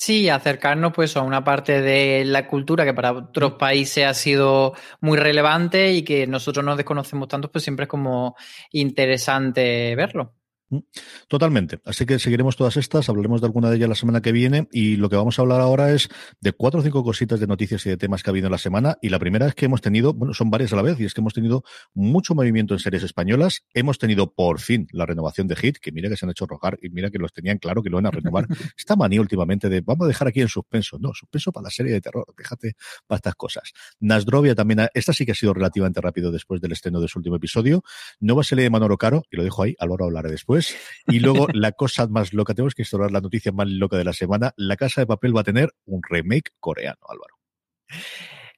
[0.00, 4.74] Sí, acercarnos pues a una parte de la cultura que para otros países ha sido
[5.00, 8.36] muy relevante y que nosotros no desconocemos tanto, pues siempre es como
[8.70, 10.37] interesante verlo.
[10.70, 10.80] Mm,
[11.28, 11.80] totalmente.
[11.84, 14.96] Así que seguiremos todas estas, hablaremos de alguna de ellas la semana que viene y
[14.96, 16.08] lo que vamos a hablar ahora es
[16.40, 18.58] de cuatro o cinco cositas de noticias y de temas que ha habido en la
[18.58, 18.98] semana.
[19.00, 21.14] Y la primera es que hemos tenido, bueno, son varias a la vez, y es
[21.14, 23.62] que hemos tenido mucho movimiento en series españolas.
[23.72, 26.78] Hemos tenido por fin la renovación de Hit, que mira que se han hecho rojar
[26.82, 28.46] y mira que los tenían claro que lo van a renovar.
[28.76, 30.98] Esta manía últimamente de vamos a dejar aquí en suspenso.
[31.00, 32.74] No, suspenso para la serie de terror, déjate
[33.06, 33.72] para estas cosas.
[34.00, 37.36] Nasdrovia también, esta sí que ha sido relativamente rápido después del estreno de su último
[37.36, 37.82] episodio.
[38.20, 40.57] Nueva serie de Manolo Caro, y lo dejo ahí, Álvaro hablaré después.
[41.06, 44.12] Y luego la cosa más loca, tenemos que instaurar la noticia más loca de la
[44.12, 44.52] semana.
[44.56, 47.34] La Casa de Papel va a tener un remake coreano, Álvaro.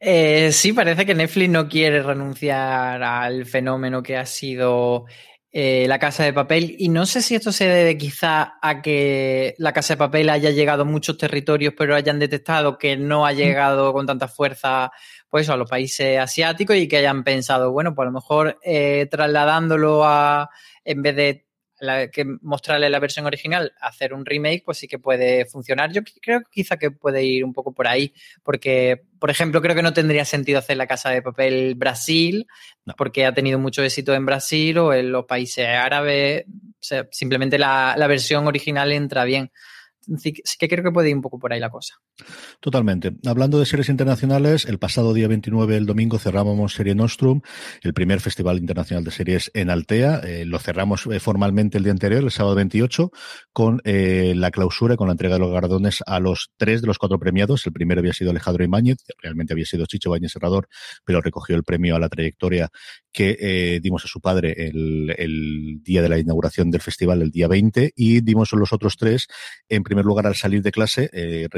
[0.00, 5.04] Eh, sí, parece que Netflix no quiere renunciar al fenómeno que ha sido
[5.52, 6.74] eh, La Casa de Papel.
[6.78, 10.50] Y no sé si esto se debe quizá a que La Casa de Papel haya
[10.50, 14.90] llegado a muchos territorios, pero hayan detectado que no ha llegado con tanta fuerza
[15.28, 19.06] pues a los países asiáticos y que hayan pensado, bueno, pues a lo mejor eh,
[19.10, 20.50] trasladándolo a,
[20.84, 21.46] en vez de
[22.12, 25.92] que mostrarle la versión original, hacer un remake, pues sí que puede funcionar.
[25.92, 28.12] Yo creo que quizá que puede ir un poco por ahí,
[28.42, 32.46] porque, por ejemplo, creo que no tendría sentido hacer la casa de papel Brasil,
[32.96, 36.44] porque ha tenido mucho éxito en Brasil o en los países árabes.
[37.10, 39.50] simplemente la, la versión original entra bien.
[40.18, 41.94] Sí que creo que puede ir un poco por ahí la cosa.
[42.60, 43.12] Totalmente.
[43.26, 47.40] Hablando de series internacionales, el pasado día 29, el domingo, cerrábamos Serie Nostrum,
[47.82, 50.20] el primer festival internacional de series en Altea.
[50.24, 53.10] Eh, lo cerramos eh, formalmente el día anterior, el sábado 28,
[53.52, 56.98] con eh, la clausura con la entrega de los galardones a los tres de los
[56.98, 57.66] cuatro premiados.
[57.66, 60.68] El primero había sido Alejandro Ibáñez, realmente había sido Chicho Bañez Serrador,
[61.04, 62.70] pero recogió el premio a la trayectoria
[63.12, 67.48] que dimos a su padre el, el, día de la inauguración del festival, el día
[67.48, 69.26] 20, y dimos los otros tres,
[69.68, 71.10] en primer lugar, al salir de clase,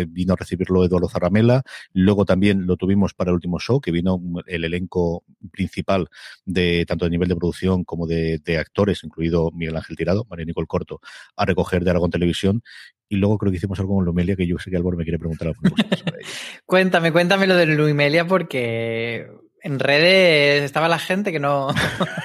[0.09, 1.63] vino a recibir recibirlo Eduardo Zaramela.
[1.93, 6.09] Luego también lo tuvimos para el último show, que vino el elenco principal
[6.45, 10.67] de tanto de nivel de producción como de, actores, incluido Miguel Ángel Tirado, María Nicole
[10.67, 11.01] Corto,
[11.37, 12.63] a recoger de Aragón Televisión.
[13.09, 15.19] Y luego creo que hicimos algo con Lumelia, que yo sé que Álvaro me quiere
[15.19, 15.61] preguntar algo.
[16.67, 19.29] cuéntame, cuéntame lo de Lumelia, porque
[19.63, 21.69] en redes estaba la gente que no.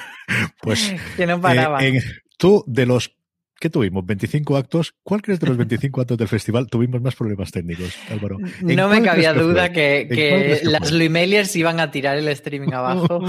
[0.60, 0.94] pues.
[1.16, 1.84] que no paraba.
[1.84, 2.02] Eh,
[2.36, 3.17] tú, de los
[3.60, 4.04] ¿Qué tuvimos?
[4.04, 4.94] ¿25 actos?
[5.02, 8.38] ¿Cuál crees de los 25 actos del festival tuvimos más problemas técnicos, Álvaro?
[8.62, 13.20] No me cabía duda que, las Luimeliers iban a tirar el streaming abajo.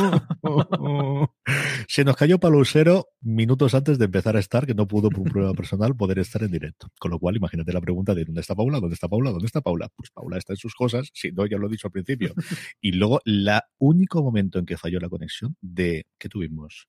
[1.88, 5.30] Se nos cayó Palusero minutos antes de empezar a estar, que no pudo por un
[5.30, 6.88] problema personal poder estar en directo.
[7.00, 8.80] Con lo cual, imagínate la pregunta de ¿dónde está Paula?
[8.80, 9.32] ¿Dónde está Paula?
[9.32, 9.89] ¿Dónde está Paula?
[9.96, 12.34] Pues Paula está en sus cosas, si no, ya lo he dicho al principio.
[12.82, 16.88] Y luego, el único momento en que falló la conexión de, ¿qué tuvimos?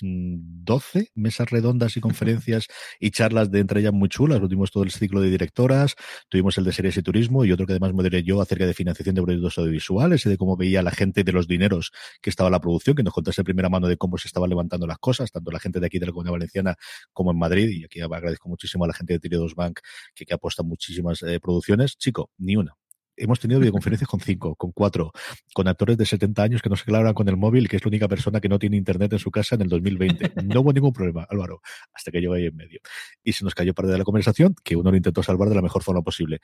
[0.00, 2.66] 12 mesas redondas y conferencias
[2.98, 4.40] y charlas de entre ellas muy chulas.
[4.40, 5.94] Tuvimos todo el ciclo de directoras,
[6.28, 9.14] tuvimos el de series y turismo y otro que además moderé yo acerca de financiación
[9.14, 12.60] de proyectos audiovisuales y de cómo veía la gente de los dineros que estaba la
[12.60, 15.50] producción, que nos contase de primera mano de cómo se estaban levantando las cosas, tanto
[15.50, 16.76] la gente de aquí de la Comunidad Valenciana
[17.12, 17.68] como en Madrid.
[17.70, 19.80] Y aquí agradezco muchísimo a la gente de Tirios Bank
[20.14, 21.96] que, que apuesta muchísimas eh, producciones.
[21.96, 22.76] Chico, ni una
[23.22, 25.12] hemos tenido videoconferencias con cinco, con cuatro,
[25.54, 27.88] con actores de 70 años que no se clavan con el móvil, que es la
[27.88, 30.32] única persona que no tiene internet en su casa en el 2020.
[30.44, 32.80] No hubo ningún problema, Álvaro, hasta que yo ahí en medio.
[33.22, 35.62] Y se nos cayó parte de la conversación, que uno lo intentó salvar de la
[35.62, 36.40] mejor forma posible.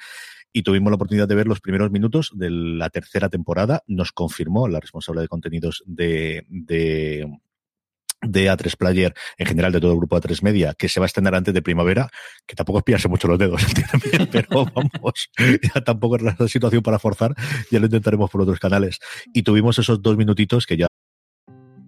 [0.52, 3.82] Y tuvimos la oportunidad de ver los primeros minutos de la tercera temporada.
[3.86, 7.28] Nos confirmó la responsable de contenidos de, de
[8.22, 11.08] de A3 Player, en general de todo el grupo A3 Media, que se va a
[11.08, 12.08] estrenar antes de primavera,
[12.46, 13.62] que tampoco es pillarse mucho los dedos,
[14.32, 15.30] pero vamos,
[15.74, 17.34] ya tampoco es la situación para forzar,
[17.70, 18.98] ya lo intentaremos por otros canales.
[19.32, 20.88] Y tuvimos esos dos minutitos que ya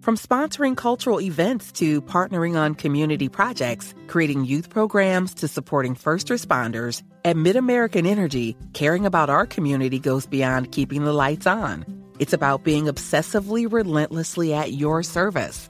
[0.01, 6.29] From sponsoring cultural events to partnering on community projects, creating youth programs to supporting first
[6.29, 11.85] responders, at MidAmerican Energy, caring about our community goes beyond keeping the lights on.
[12.17, 15.69] It's about being obsessively relentlessly at your service.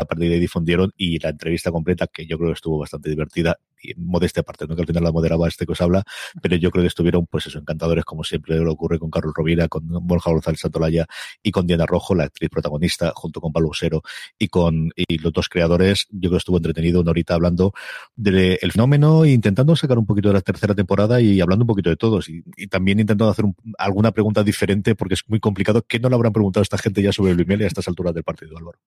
[0.00, 3.10] A partir de ahí difundieron y la entrevista completa, que yo creo que estuvo bastante
[3.10, 3.58] divertida,
[3.96, 6.04] modesta parte, no que al final la moderaba este que os habla,
[6.42, 9.68] pero yo creo que estuvieron, pues eso, encantadores, como siempre lo ocurre con Carlos Rovira,
[9.68, 11.06] con Borja González Santolaya
[11.42, 14.02] y con Diana Rojo, la actriz protagonista, junto con Pablo Usero
[14.38, 16.06] y con y los dos creadores.
[16.10, 17.72] Yo creo que estuvo entretenido una horita hablando
[18.16, 21.90] del fenómeno e intentando sacar un poquito de la tercera temporada y hablando un poquito
[21.90, 22.28] de todos.
[22.28, 23.44] Y, también intentando hacer
[23.78, 25.82] alguna pregunta diferente, porque es muy complicado.
[25.86, 28.14] ¿Qué no le habrán preguntado a esta gente ya sobre Luis Meli a estas alturas
[28.14, 28.78] del partido, Álvaro?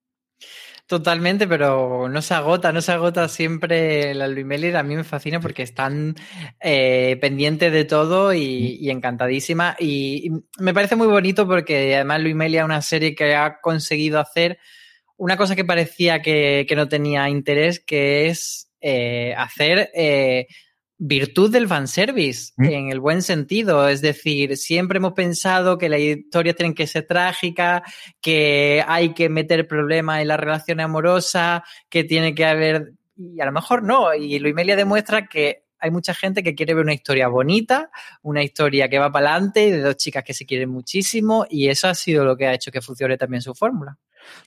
[0.93, 5.39] Totalmente, pero no se agota, no se agota siempre la Luis A mí me fascina
[5.39, 6.13] porque están
[6.59, 9.75] eh, pendientes de todo y, encantadísima.
[9.79, 10.29] Y,
[10.59, 14.59] me parece muy bonito porque además Luis Meli es una serie que ha conseguido hacer
[15.17, 20.45] una cosa que parecía que, no tenía interés, que es eh, hacer eh,
[20.97, 22.63] virtud del fanservice, mm.
[22.65, 23.87] en el buen sentido.
[23.87, 27.81] Es decir, siempre hemos pensado que las historias tienen que ser trágicas,
[28.21, 32.93] que hay que meter problemas en la relación amorosa, que tiene que haber.
[33.15, 34.13] Y a lo mejor no.
[34.13, 38.87] Y Luimelia demuestra que hay mucha gente que quiere ver una historia bonita, una historia
[38.87, 42.23] que va para adelante, de dos chicas que se quieren muchísimo, y eso ha sido
[42.23, 43.97] lo que ha hecho que funcione también su fórmula.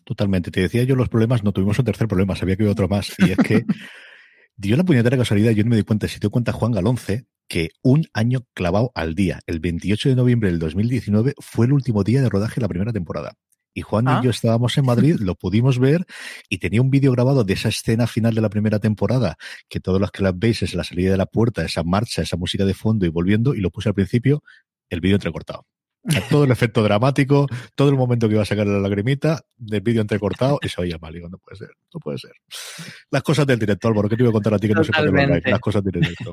[0.03, 0.51] Totalmente.
[0.51, 3.13] Te decía yo los problemas, no tuvimos un tercer problema, sabía que había otro más,
[3.19, 3.67] y es que
[4.57, 7.71] dio la puñetera casualidad, yo no me di cuenta, si te cuenta Juan Galonce, que
[7.83, 12.21] un año clavado al día, el 28 de noviembre del 2019, fue el último día
[12.23, 13.35] de rodaje de la primera temporada.
[13.73, 14.21] Y Juan y Ah.
[14.25, 16.07] yo estábamos en Madrid, lo pudimos ver
[16.49, 19.37] y tenía un vídeo grabado de esa escena final de la primera temporada,
[19.69, 22.39] que todos los que la veis es la salida de la puerta, esa marcha, esa
[22.39, 24.43] música de fondo y volviendo, y lo puse al principio,
[24.89, 25.67] el vídeo entrecortado.
[26.31, 30.01] Todo el efecto dramático, todo el momento que iba a sacar la lagrimita, del vídeo
[30.01, 31.13] entrecortado, y se oía mal.
[31.13, 32.33] Digo, no puede ser, no puede ser.
[33.11, 34.93] Las cosas del director, ¿por qué te iba a contar a ti que no se
[34.93, 35.51] puede Totalmente.
[35.51, 36.33] Las cosas del director.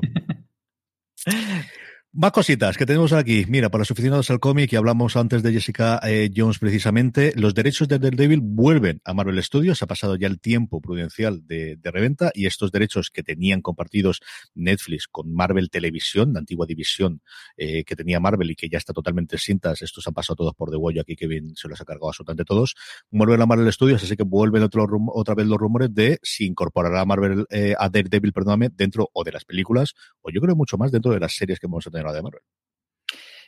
[2.16, 3.44] Más cositas que tenemos aquí.
[3.48, 7.56] Mira, para los aficionados al cómic, y hablamos antes de Jessica eh, Jones precisamente, los
[7.56, 9.82] derechos de Daredevil vuelven a Marvel Studios.
[9.82, 14.20] Ha pasado ya el tiempo prudencial de, reventa y estos derechos que tenían compartidos
[14.54, 17.20] Netflix con Marvel Televisión, la antigua división
[17.56, 20.70] eh, que tenía Marvel y que ya está totalmente cintas, estos han pasado todos por
[20.70, 22.76] de huello aquí, Kevin se los ha cargado absolutamente todos.
[23.10, 27.00] Vuelven a Marvel Studios, así que vuelven otro, otra vez los rumores de si incorporará
[27.00, 30.78] a Marvel, eh, a Daredevil, perdóname, dentro o de las películas, o yo creo mucho
[30.78, 32.22] más dentro de las series que vamos a tener de.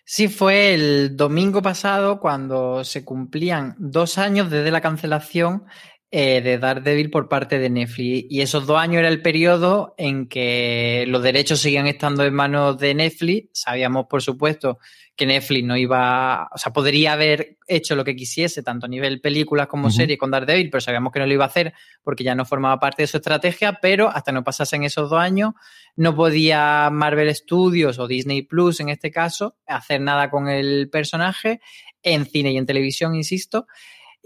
[0.05, 5.65] Sí, fue el domingo pasado cuando se cumplían dos años desde la cancelación
[6.11, 8.27] eh, de Daredevil por parte de Netflix.
[8.31, 12.79] Y esos dos años era el periodo en que los derechos seguían estando en manos
[12.79, 13.49] de Netflix.
[13.53, 14.79] Sabíamos, por supuesto,
[15.17, 19.21] que Netflix no iba, o sea, podría haber hecho lo que quisiese, tanto a nivel
[19.21, 19.97] películas como Ujú.
[19.97, 21.73] series con Daredevil, pero sabíamos que no lo iba a hacer
[22.05, 25.55] porque ya no formaba parte de su estrategia, pero hasta no pasasen esos dos años,
[25.97, 31.61] no podía Marvel Studios o Disney Plus en este caso hacer nada con el personaje
[32.03, 33.67] en cine y en televisión, insisto.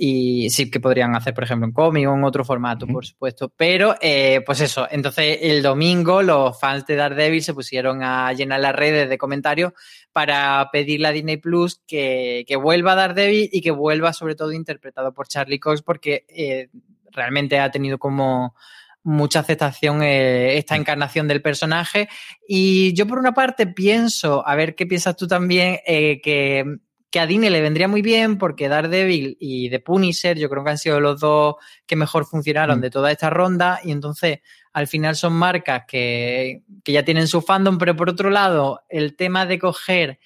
[0.02, 3.52] Y sí que podrían hacer, por ejemplo, en cómic o en otro formato, por supuesto.
[3.54, 8.60] Pero, eh, pues eso, entonces el domingo los fans de Daredevil se pusieron a llenar
[8.60, 9.74] las redes de comentarios
[10.10, 14.52] para pedirle a Disney Plus que, que vuelva a Daredevil y que vuelva sobre todo
[14.52, 16.70] interpretado por Charlie Cox porque eh,
[17.12, 18.54] realmente ha tenido como
[19.02, 22.08] mucha aceptación eh, esta encarnación del personaje.
[22.48, 26.64] Y yo por una parte pienso, a ver qué piensas tú también, eh, que,
[27.10, 30.70] que a Disney le vendría muy bien porque Daredevil y The Punisher yo creo que
[30.70, 32.82] han sido los dos que mejor funcionaron Mm.
[32.82, 34.40] de toda esta ronda y entonces
[34.72, 39.16] al final son marcas que, que ya tienen su fandom, pero por otro lado el
[39.16, 40.20] tema de coger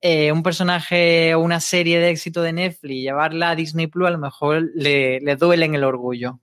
[0.00, 4.06] eh, un personaje o una serie de éxito de Netflix y llevarla a Disney Plus
[4.06, 6.40] a lo mejor le, le duele en el orgullo.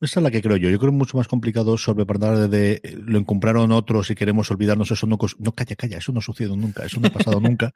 [0.00, 0.68] Esa es la que creo yo.
[0.68, 4.90] Yo creo mucho más complicado sobrepasar de, de lo encompraron otros y queremos olvidarnos.
[4.90, 7.72] Eso no, no, calla, calla, eso no ha sucedido nunca, eso no ha pasado nunca.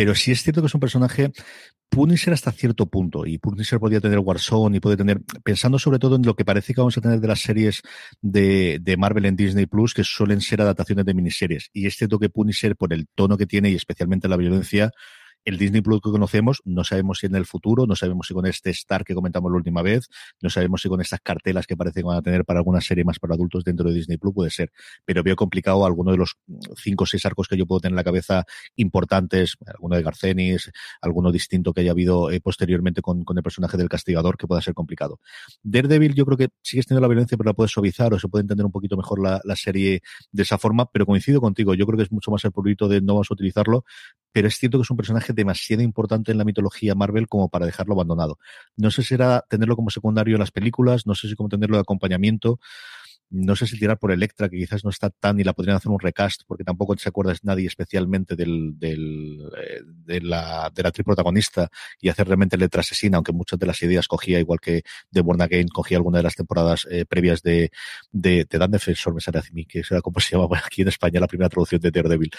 [0.00, 1.30] Pero sí es cierto que es un personaje
[1.90, 6.16] Punisher hasta cierto punto, y Punisher podía tener Warzone y puede tener, pensando sobre todo
[6.16, 7.82] en lo que parece que vamos a tener de las series
[8.22, 11.68] de, de Marvel en Disney Plus, que suelen ser adaptaciones de miniseries.
[11.74, 14.90] Y es cierto que Punisher, por el tono que tiene y especialmente la violencia,
[15.44, 18.46] el Disney Plus que conocemos, no sabemos si en el futuro, no sabemos si con
[18.46, 20.08] este Star que comentamos la última vez,
[20.40, 23.04] no sabemos si con estas cartelas que parece que van a tener para alguna serie
[23.04, 24.70] más para adultos dentro de Disney Plus puede ser.
[25.04, 26.36] Pero veo complicado alguno de los
[26.76, 28.44] cinco o seis arcos que yo puedo tener en la cabeza
[28.76, 33.88] importantes, alguno de Garcenis, alguno distinto que haya habido eh, posteriormente con, el personaje del
[33.88, 35.20] castigador, que pueda ser complicado.
[35.62, 38.42] Daredevil yo creo que sigues teniendo la violencia, pero la puedes suavizar o se puede
[38.42, 41.96] entender un poquito mejor la, la serie de esa forma, pero coincido contigo, yo creo
[41.96, 43.84] que es mucho más el purito de no vamos a utilizarlo,
[44.32, 47.66] pero es cierto que es un personaje demasiado importante en la mitología Marvel como para
[47.66, 48.38] dejarlo abandonado.
[48.76, 51.76] No sé si era tenerlo como secundario en las películas, no sé si cómo tenerlo
[51.76, 52.60] de acompañamiento,
[53.30, 55.90] no sé si tirar por Electra, que quizás no está tan y la podrían hacer
[55.90, 60.88] un recast, porque tampoco se acuerda nadie especialmente del, del, eh, de, la, de la
[60.88, 64.82] actriz protagonista y hacer realmente Electra asesina, aunque muchas de las ideas cogía, igual que
[65.10, 67.70] de Born Again, cogía alguna de las temporadas eh, previas de,
[68.10, 70.88] de, de Dan Defensor, me sale a mí, que era como se llama aquí en
[70.88, 72.30] España la primera traducción de Daredevil.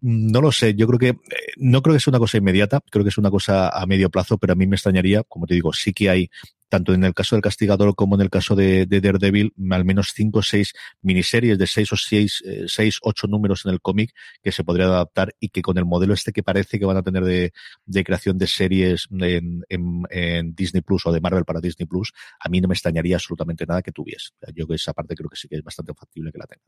[0.00, 3.04] No lo sé, yo creo que, eh, no creo que sea una cosa inmediata, creo
[3.04, 5.72] que es una cosa a medio plazo, pero a mí me extrañaría, como te digo,
[5.72, 6.30] sí que hay
[6.70, 10.12] tanto en el caso del Castigador como en el caso de, de Daredevil, al menos
[10.14, 14.14] cinco o seis miniseries de seis o seis, eh, seis, ocho números en el cómic
[14.42, 17.02] que se podría adaptar y que con el modelo este que parece que van a
[17.02, 17.52] tener de,
[17.84, 22.12] de creación de series en, en, en, Disney Plus o de Marvel para Disney Plus,
[22.38, 24.30] a mí no me extrañaría absolutamente nada que tuviese.
[24.54, 26.62] Yo que esa parte creo que sí que es bastante factible que la tenga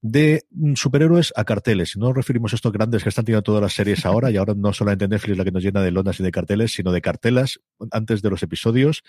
[0.00, 1.96] de superhéroes a carteles.
[1.96, 4.54] No nos referimos a estos grandes que están teniendo todas las series ahora, y ahora
[4.56, 7.60] no solamente Netflix la que nos llena de lonas y de carteles, sino de cartelas
[7.90, 9.02] antes de los episodios.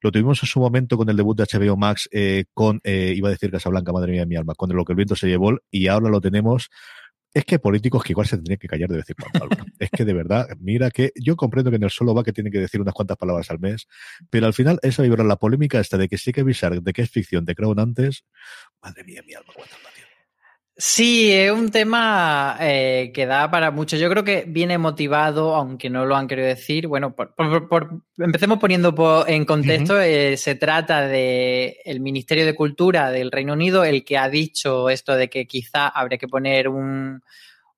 [0.00, 3.28] Lo tuvimos en su momento con el debut de HBO Max, eh, con, eh, iba
[3.28, 5.56] a decir Casablanca, madre mía de mi alma, con lo que el viento se llevó,
[5.70, 6.70] y ahora lo tenemos
[7.36, 9.54] es que políticos que igual se tendrían que callar de vez en cuando.
[9.78, 12.50] es que de verdad, mira que yo comprendo que en el solo va que tiene
[12.50, 13.86] que decir unas cuantas palabras al mes,
[14.30, 17.02] pero al final esa vibra la polémica esta de que sí que avisar de que
[17.02, 18.24] es ficción de Crown antes,
[18.80, 19.52] madre mía, mi alma,
[20.78, 23.96] Sí, es un tema eh, que da para mucho.
[23.96, 26.86] Yo creo que viene motivado, aunque no lo han querido decir.
[26.86, 27.32] Bueno, por,
[28.18, 29.98] empecemos poniendo en contexto.
[29.98, 34.90] Eh, se trata de el Ministerio de Cultura del Reino Unido, el que ha dicho
[34.90, 37.22] esto de que quizá habría que poner un,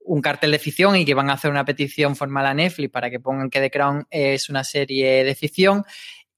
[0.08, 3.10] un cartel de ficción y que van a hacer una petición formal a Netflix para
[3.10, 5.84] que pongan que The Crown es una serie de ficción.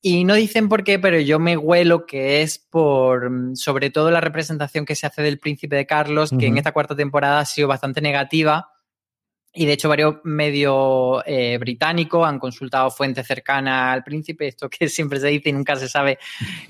[0.02, 4.10] Y no dicen por qué, pero yo me huelo que es por, mm, sobre todo,
[4.10, 7.44] la representación que se hace del príncipe de Carlos, que en esta cuarta temporada ha
[7.44, 8.70] sido bastante negativa.
[9.52, 14.88] Y de hecho, varios medios eh, británicos han consultado fuentes cercanas al príncipe, esto que
[14.88, 16.18] siempre se dice y nunca se sabe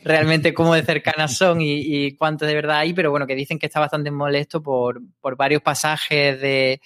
[0.02, 3.58] realmente cómo de cercanas son y, y cuánto de verdad hay, pero bueno, que dicen
[3.58, 6.80] que está bastante molesto por, por varios pasajes de,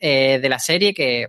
[0.00, 1.28] eh, de la serie que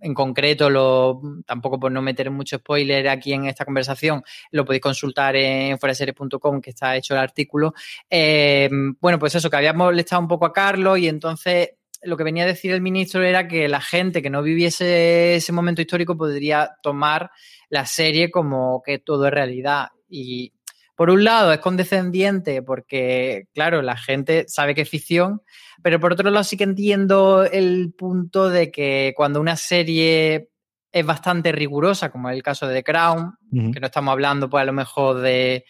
[0.00, 4.82] en concreto, lo, tampoco por no meter mucho spoiler aquí en esta conversación, lo podéis
[4.82, 7.74] consultar en fueraseries.com, que está hecho el artículo.
[8.08, 8.68] Eh,
[9.00, 11.70] bueno, pues eso, que habíamos molestado un poco a Carlos y entonces
[12.02, 15.52] lo que venía a decir el ministro era que la gente que no viviese ese
[15.52, 17.30] momento histórico podría tomar
[17.68, 19.88] la serie como que todo es realidad.
[20.08, 20.52] Y
[20.98, 25.42] por un lado es condescendiente porque, claro, la gente sabe que es ficción,
[25.80, 30.50] pero por otro lado sí que entiendo el punto de que cuando una serie
[30.90, 33.32] es bastante rigurosa, como es el caso de The Crown,
[33.72, 35.66] que no estamos hablando pues a lo mejor de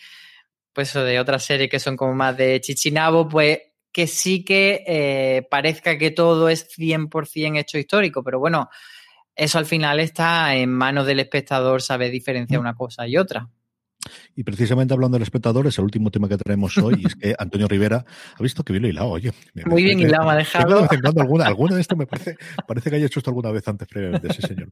[0.73, 3.59] pues de otras series que son como más de chichinabo, pues
[3.93, 8.71] que sí que eh, parezca que todo es 100% hecho histórico, pero bueno,
[9.37, 13.51] eso al final está en manos del espectador saber diferenciar una cosa y otra.
[14.35, 17.35] Y precisamente hablando del espectador, es el último tema que tenemos hoy, y es que
[17.39, 18.05] Antonio Rivera
[18.39, 19.33] ha visto que bien lo hilado, oye.
[19.67, 20.89] Muy bien hilado, ha dejado.
[21.17, 22.37] Alguna, alguna de esto me parece,
[22.67, 24.71] parece que haya hecho esto alguna vez antes previamente, sí señor.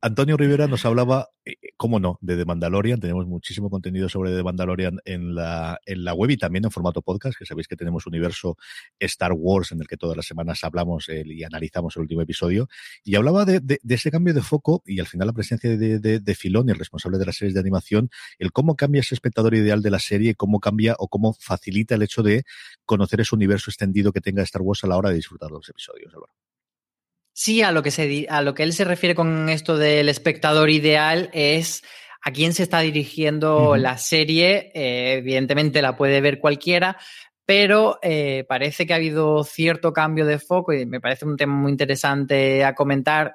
[0.00, 4.42] Antonio Rivera nos hablaba, eh, cómo no, de The Mandalorian, tenemos muchísimo contenido sobre The
[4.42, 8.06] Mandalorian en la, en la web y también en formato podcast, que sabéis que tenemos
[8.06, 8.56] universo
[8.98, 12.68] Star Wars en el que todas las semanas hablamos y analizamos el último episodio,
[13.04, 16.20] y hablaba de, de, ese cambio de foco y al final la presencia de, de,
[16.20, 19.82] de Filón, el responsable de las series de animación, el cómo cambia ese espectador ideal
[19.82, 22.44] de la serie, cómo cambia o cómo facilita el hecho de
[22.84, 26.12] conocer ese universo extendido que tenga Star Wars a la hora de disfrutar los episodios,
[26.14, 26.32] Álvaro.
[27.34, 30.68] Sí, a lo que se a lo que él se refiere con esto del espectador
[30.68, 31.82] ideal es
[32.22, 34.70] a quién se está dirigiendo la serie.
[34.74, 36.98] Eh, evidentemente la puede ver cualquiera,
[37.44, 41.54] pero eh, parece que ha habido cierto cambio de foco y me parece un tema
[41.54, 43.34] muy interesante a comentar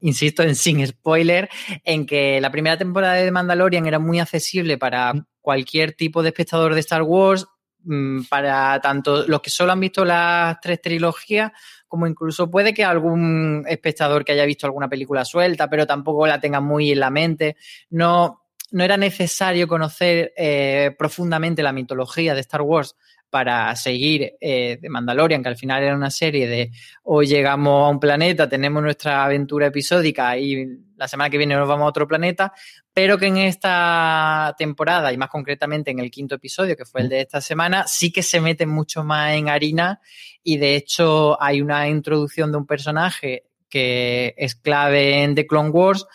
[0.00, 1.48] insisto en sin spoiler,
[1.84, 6.74] en que la primera temporada de Mandalorian era muy accesible para cualquier tipo de espectador
[6.74, 7.46] de Star Wars,
[7.84, 11.52] mm, para tanto los que solo han visto las tres trilogías,
[11.86, 16.40] como incluso puede que algún espectador que haya visto alguna película suelta, pero tampoco la
[16.40, 17.56] tenga muy en la mente.
[17.90, 22.96] No, no era necesario conocer eh, profundamente la mitología de Star Wars
[23.30, 26.70] para seguir eh, de Mandalorian, que al final era una serie de
[27.04, 30.66] hoy llegamos a un planeta, tenemos nuestra aventura episódica y
[30.96, 32.52] la semana que viene nos vamos a otro planeta,
[32.92, 37.08] pero que en esta temporada, y más concretamente en el quinto episodio, que fue el
[37.08, 40.00] de esta semana, sí que se mete mucho más en harina
[40.42, 45.70] y de hecho hay una introducción de un personaje que es clave en The Clone
[45.70, 46.06] Wars,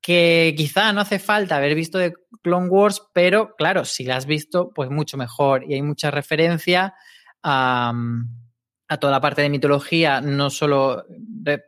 [0.00, 4.26] que quizá no hace falta haber visto de Clone Wars, pero claro, si la has
[4.26, 5.64] visto, pues mucho mejor.
[5.68, 6.94] Y hay mucha referencia
[7.42, 7.92] a,
[9.00, 11.04] toda la parte de mitología, no solo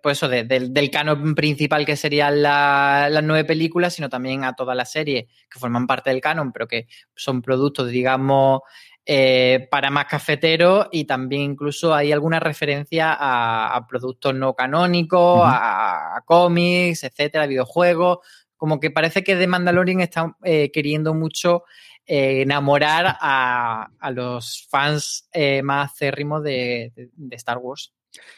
[0.03, 4.85] pues eso, del canon principal que serían las nueve películas, sino también a toda la
[4.85, 8.62] serie que forman parte del canon, pero que son productos, digamos,
[9.05, 16.23] eh, para más cafeteros y también incluso hay alguna referencia a, productos no canónicos, a,
[16.25, 18.18] cómics, etcétera, videojuegos.
[18.63, 21.65] Como que parece que The Mandalorian está eh, queriendo mucho
[22.07, 25.29] eh, enamorar a, los fans
[25.65, 26.93] más acérrimos de,
[27.33, 27.93] Star Wars.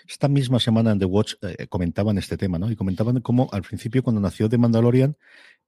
[0.09, 1.35] Esta misma semana en The Watch
[1.69, 2.71] comentaban este tema, ¿no?
[2.71, 5.15] Y comentaban cómo al principio cuando nació The Mandalorian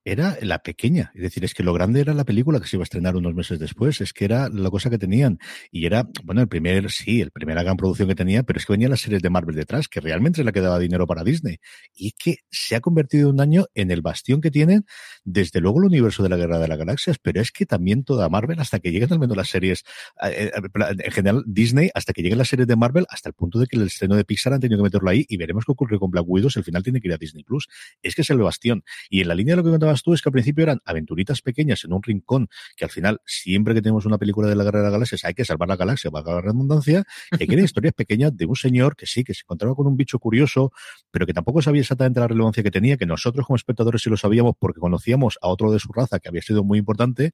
[0.06, 1.10] era la pequeña.
[1.16, 3.34] Es decir, es que lo grande era la película que se iba a estrenar unos
[3.34, 4.00] meses después.
[4.00, 5.38] Es que era la cosa que tenían.
[5.72, 8.72] Y era, bueno, el primer, sí, el primera gran producción que tenía, pero es que
[8.72, 11.58] venían las series de Marvel detrás, que realmente es la que daba dinero para Disney.
[11.92, 14.86] Y que se ha convertido un año en el bastión que tienen,
[15.24, 18.28] desde luego el universo de la Guerra de las Galaxias, pero es que también toda
[18.28, 19.82] Marvel, hasta que lleguen al menos las series,
[20.22, 23.58] eh, eh, en general Disney, hasta que lleguen las series de Marvel, hasta el punto
[23.58, 25.98] de que el estreno de Pixar han tenido que meterlo ahí y veremos qué ocurre
[25.98, 27.66] con Black Widow, el final tiene que ir a Disney Plus.
[28.02, 28.84] Es que es el bastión.
[29.10, 29.70] Y en la línea de lo que
[30.02, 33.74] tú es que al principio eran aventuritas pequeñas en un rincón, que al final, siempre
[33.74, 36.10] que tenemos una película de la Guerra de las Galaxias, hay que salvar la galaxia,
[36.10, 37.04] para la redundancia,
[37.38, 40.18] que quieren historias pequeñas de un señor que sí, que se encontraba con un bicho
[40.18, 40.72] curioso,
[41.10, 44.16] pero que tampoco sabía exactamente la relevancia que tenía, que nosotros como espectadores sí lo
[44.16, 47.32] sabíamos porque conocíamos a otro de su raza que había sido muy importante,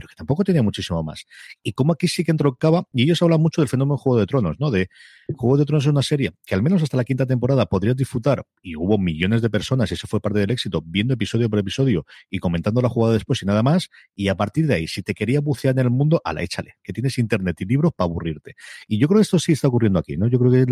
[0.00, 1.26] pero que tampoco tenía muchísimo más.
[1.62, 4.56] Y como aquí sí que entroncaba, y ellos hablan mucho del fenómeno Juego de Tronos,
[4.58, 4.70] ¿no?
[4.70, 4.88] De
[5.36, 8.46] Juego de Tronos es una serie que al menos hasta la quinta temporada podrías disfrutar,
[8.62, 12.06] y hubo millones de personas, y eso fue parte del éxito, viendo episodio por episodio
[12.30, 15.12] y comentando la jugada después y nada más, y a partir de ahí, si te
[15.12, 18.54] quería bucear en el mundo, a la échale, que tienes internet y libros para aburrirte.
[18.88, 20.28] Y yo creo que esto sí está ocurriendo aquí, ¿no?
[20.28, 20.66] Yo creo que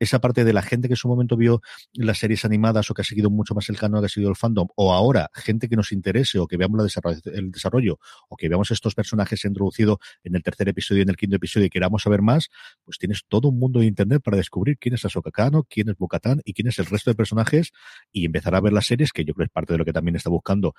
[0.00, 1.62] esa parte de la gente que en su momento vio
[1.94, 4.36] las series animadas o que ha seguido mucho más el canal que ha seguido el
[4.36, 8.48] fandom, o ahora gente que nos interese o que veamos la el desarrollo o que
[8.48, 12.02] veamos estos personajes introducidos en el tercer episodio y en el quinto episodio y queramos
[12.02, 12.48] saber más,
[12.84, 15.96] pues tienes todo un mundo de internet para descubrir quién es Ahsoka Kano, quién es
[15.96, 17.72] Bocatán y quién es el resto de personajes
[18.10, 20.16] y empezar a ver las series, que yo creo es parte de lo que también
[20.16, 20.74] está buscando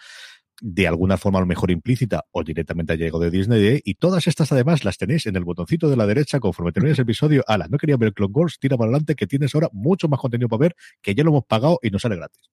[0.61, 3.81] de alguna forma a lo mejor implícita o directamente ha llegado de Disney ¿eh?
[3.83, 7.03] y todas estas además las tenéis en el botoncito de la derecha conforme termines el
[7.03, 7.43] episodio.
[7.47, 10.49] Ala, no quería ver Clone Wars, tira para adelante que tienes ahora mucho más contenido
[10.49, 12.52] para ver que ya lo hemos pagado y nos sale gratis.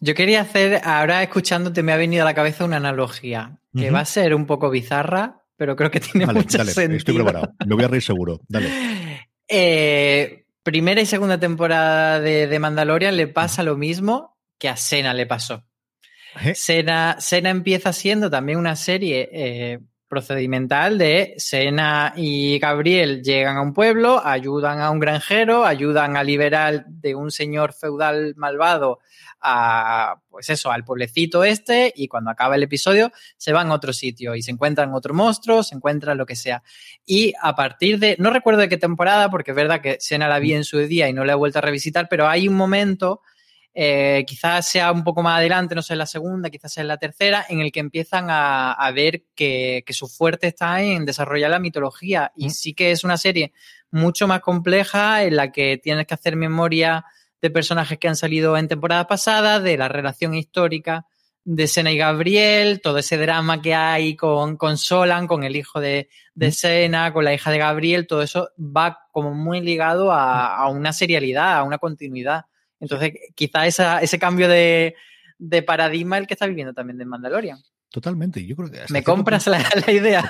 [0.00, 4.00] Yo quería hacer, ahora escuchándote me ha venido a la cabeza una analogía que va
[4.00, 6.96] a ser un poco bizarra, pero creo que tiene mucho dale, sentido.
[6.96, 8.40] Estoy preparado, me voy a reír seguro.
[8.48, 8.70] Dale.
[9.52, 15.12] Eh, primera y segunda temporada de, de Mandalorian le pasa lo mismo que a Sena
[15.12, 15.64] le pasó.
[16.44, 16.54] ¿Eh?
[16.54, 23.62] Sena, Sena empieza siendo también una serie eh, procedimental de Sena y Gabriel llegan a
[23.62, 29.00] un pueblo, ayudan a un granjero, ayudan a liberar de un señor feudal malvado
[29.40, 33.92] a, pues eso, al pueblecito este y cuando acaba el episodio se van a otro
[33.92, 36.62] sitio y se encuentran otro monstruo, se encuentran lo que sea.
[37.06, 40.38] Y a partir de, no recuerdo de qué temporada, porque es verdad que Sena la
[40.38, 43.22] vi en su día y no la he vuelto a revisitar, pero hay un momento
[43.72, 46.88] eh, quizás sea un poco más adelante, no sé, en la segunda, quizás sea en
[46.88, 51.04] la tercera, en el que empiezan a, a ver que, que, su fuerte está en
[51.04, 52.32] desarrollar la mitología.
[52.34, 53.52] Y sí que es una serie
[53.92, 57.04] mucho más compleja en la que tienes que hacer memoria
[57.40, 61.06] de personajes que han salido en temporada pasada, de la relación histórica
[61.44, 65.80] de Sena y Gabriel, todo ese drama que hay con, con Solan, con el hijo
[65.80, 70.56] de, de Sena, con la hija de Gabriel, todo eso va como muy ligado a,
[70.56, 72.44] a una serialidad, a una continuidad.
[72.78, 74.94] Entonces, quizá esa, ese cambio de,
[75.38, 77.58] de paradigma el que está viviendo también de Mandalorian.
[77.90, 78.46] Totalmente.
[78.46, 80.22] Yo creo que ¿Me compras la, la, idea?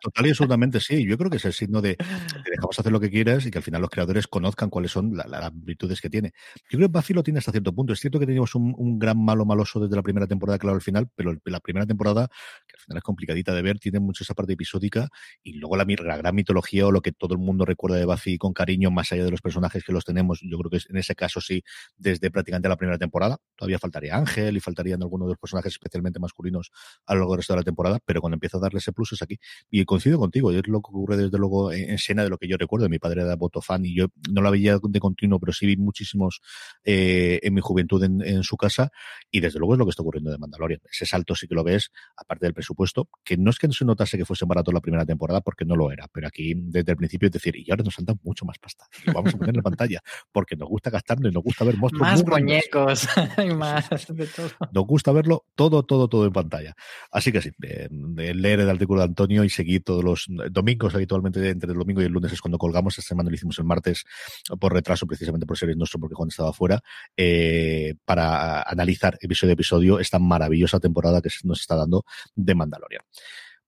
[0.00, 1.06] Total, y absolutamente sí.
[1.06, 2.04] Yo creo que es el signo de que
[2.50, 5.24] dejamos hacer lo que quieras y que al final los creadores conozcan cuáles son la,
[5.28, 6.32] la, las virtudes que tiene.
[6.70, 7.92] Yo creo que Buffy lo tiene hasta cierto punto.
[7.92, 10.80] Es cierto que teníamos un, un, gran malo maloso desde la primera temporada, claro, al
[10.80, 12.28] final, pero la primera temporada,
[12.66, 15.08] que al final es complicadita de ver, tiene mucho esa parte episódica
[15.42, 18.38] y luego la, la gran mitología o lo que todo el mundo recuerda de Buffy
[18.38, 20.40] con cariño, más allá de los personajes que los tenemos.
[20.42, 21.62] Yo creo que es, en ese caso sí,
[21.98, 23.36] desde prácticamente la primera temporada.
[23.54, 26.70] Todavía faltaría Ángel y faltarían algunos de los personajes especialmente masculinos
[27.06, 29.12] a lo largo del resto de la temporada, pero cuando empieza a darle ese plus
[29.12, 29.38] es aquí.
[29.70, 32.48] Y coincido contigo, es lo que ocurre desde luego en, en Sena de lo que
[32.48, 32.88] yo recuerdo.
[32.88, 35.76] Mi padre era voto fan y yo no la veía de continuo, pero sí vi
[35.76, 36.40] muchísimos
[36.84, 38.90] eh, en mi juventud en, en, su casa.
[39.30, 40.80] Y desde luego es lo que está ocurriendo de Mandalorian.
[40.90, 43.84] Ese salto sí que lo ves, aparte del presupuesto, que no es que no se
[43.84, 46.96] notase que fuese barato la primera temporada, porque no lo era, pero aquí desde el
[46.96, 48.86] principio es decir, y ahora nos han dado mucho más pasta.
[49.06, 50.00] Lo vamos a poner en la pantalla,
[50.30, 52.08] porque nos gusta gastarlo y nos gusta ver monstruos.
[52.08, 53.08] Más muñecos
[53.44, 54.48] y más de todo.
[54.72, 56.74] Nos gusta verlo todo, todo, todo en pantalla.
[57.10, 61.50] Así que sí, eh, leer el artículo de Antonio y seguir todos los domingos habitualmente
[61.50, 62.98] entre el domingo y el lunes es cuando colgamos.
[62.98, 64.04] Esta semana lo hicimos el martes
[64.58, 66.82] por retraso, precisamente por series nuestro, porque Juan estaba fuera,
[67.16, 73.02] eh, para analizar episodio a episodio esta maravillosa temporada que nos está dando de Mandalorian.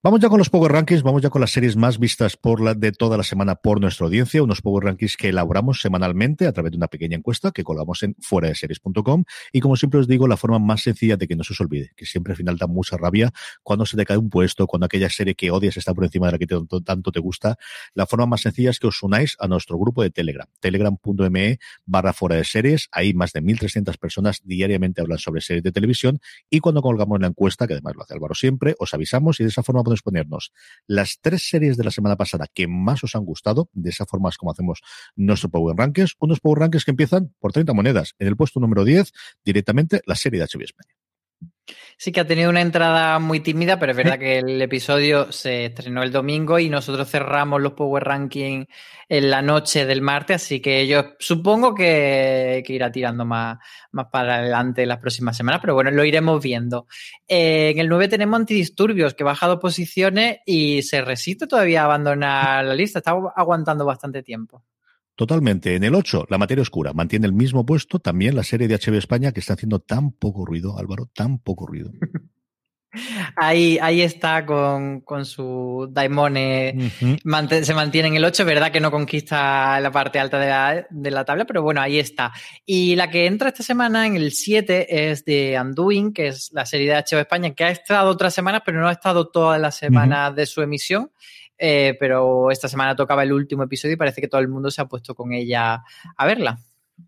[0.05, 2.39] Vamos ya con los Power Rankings, vamos ya con las series más vistas
[2.77, 6.73] de toda la semana por nuestra audiencia, unos Power Rankings que elaboramos semanalmente a través
[6.73, 10.29] de una pequeña encuesta que colgamos en fuera de series.com y como siempre os digo,
[10.29, 12.67] la forma más sencilla de que no se os olvide, que siempre al final da
[12.67, 13.33] mucha rabia
[13.63, 16.33] cuando se te cae un puesto, cuando aquella serie que odias está por encima de
[16.33, 17.57] la que te, tanto te gusta,
[17.95, 22.13] la forma más sencilla es que os unáis a nuestro grupo de Telegram, telegram.me barra
[22.13, 26.21] fuera de series, ahí más de 1.300 personas diariamente hablan sobre series de televisión.
[26.51, 29.49] Y cuando colgamos la encuesta, que además lo hace Álvaro siempre, os avisamos y de
[29.49, 30.53] esa forma ponernos
[30.87, 33.69] las tres series de la semana pasada que más os han gustado.
[33.73, 34.81] De esa forma es como hacemos
[35.17, 36.15] nuestro Power Rankings.
[36.19, 38.15] Unos Power Rankings que empiezan por 30 monedas.
[38.19, 39.13] En el puesto número 10,
[39.45, 40.95] directamente la serie de HBO España.
[41.97, 45.67] Sí que ha tenido una entrada muy tímida, pero es verdad que el episodio se
[45.67, 48.67] estrenó el domingo y nosotros cerramos los Power Ranking
[49.09, 53.59] en la noche del martes, así que yo supongo que, irá tirando más,
[53.93, 56.87] más para adelante las próximas semanas, pero bueno, lo iremos viendo.
[57.29, 61.85] Eh, en el 9 tenemos Antidisturbios, que baja dos posiciones y se resiste todavía a
[61.87, 64.63] abandonar la lista, está aguantando bastante tiempo.
[65.17, 65.77] Totalmente.
[65.77, 68.01] En el 8, La Materia Oscura mantiene el mismo puesto.
[68.01, 71.67] También la serie de HB España que está haciendo tan poco ruido, Álvaro, tan poco
[71.67, 71.93] ruido.
[73.37, 76.93] Ahí, ahí está con, con su Daimone,
[77.63, 81.11] se mantiene en el 8, verdad que no conquista la parte alta de la, de
[81.11, 82.33] la, tabla, pero bueno, ahí está.
[82.65, 86.65] Y la que entra esta semana en el 7 es de Undoing, que es la
[86.67, 89.77] serie de HBO España, que ha estado otras semanas, pero no ha estado todas las
[89.77, 91.11] semanas de su emisión.
[91.59, 94.83] Eh, pero esta semana tocaba el último episodio y parece que todo el mundo se
[94.83, 95.83] ha puesto con ella
[96.17, 96.59] a verla.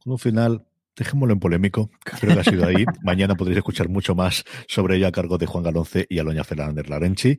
[0.03, 0.67] Con un final
[0.97, 2.87] Dejémoslo en polémico, creo que ha sido ahí.
[3.03, 6.89] Mañana podréis escuchar mucho más sobre ello a cargo de Juan Galonce y Aloña Fernández
[6.89, 7.37] Larenchi.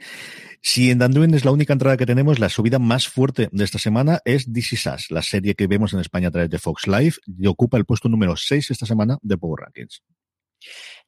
[0.61, 3.79] Si en Danduin es la única entrada que tenemos, la subida más fuerte de esta
[3.79, 6.85] semana es This Is Us, la serie que vemos en España a través de Fox
[6.85, 10.03] Live y ocupa el puesto número 6 esta semana de Power Rankings.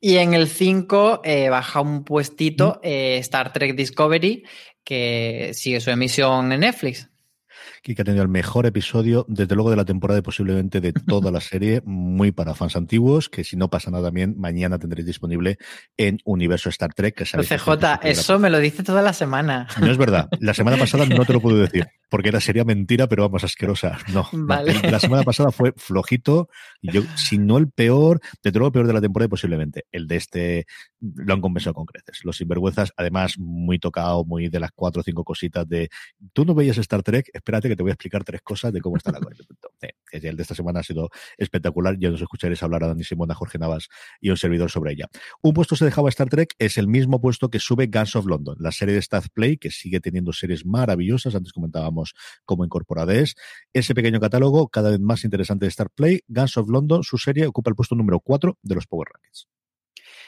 [0.02, 4.44] Y en el 5 eh, baja un puestito eh, Star Trek Discovery,
[4.90, 7.08] que sigue su emisión en Netflix
[7.82, 11.32] que ha tenido el mejor episodio, desde luego, de la temporada y posiblemente de toda
[11.32, 15.58] la serie, muy para fans antiguos, que si no pasa nada bien, mañana tendréis disponible
[15.98, 17.16] en Universo Star Trek.
[17.16, 19.68] Que CJ, eso me lo dice toda la semana.
[19.80, 20.30] No es verdad.
[20.40, 23.98] La semana pasada no te lo puedo decir, porque era sería mentira, pero vamos, asquerosa.
[24.12, 24.28] No.
[24.92, 26.50] La semana pasada fue flojito,
[26.82, 29.86] yo, si no el peor, desde luego el peor de la temporada posiblemente.
[29.92, 30.66] El de este
[31.00, 32.26] lo han compensado con creces.
[32.26, 35.90] Los sinvergüenzas, además, muy tocado, muy de las cuatro o cinco cositas de
[36.34, 38.98] tú no veías Star Trek, espérate que te voy a explicar tres cosas de cómo
[38.98, 39.44] está la cosa.
[40.12, 41.98] el de esta semana ha sido espectacular.
[42.00, 43.88] Ya nos escucharéis hablar a Dani Simón, a Jorge Navas
[44.20, 45.08] y un servidor sobre ella.
[45.42, 48.56] Un puesto se dejaba Star Trek, es el mismo puesto que sube Guns of London,
[48.60, 51.36] la serie de Staff Play, que sigue teniendo series maravillosas.
[51.36, 51.99] Antes comentábamos
[52.46, 53.36] cómo incorporada es.
[53.74, 57.48] Ese pequeño catálogo, cada vez más interesante de Star Play, Guns of London, su serie
[57.48, 59.48] ocupa el puesto número 4 de los Power Rankings.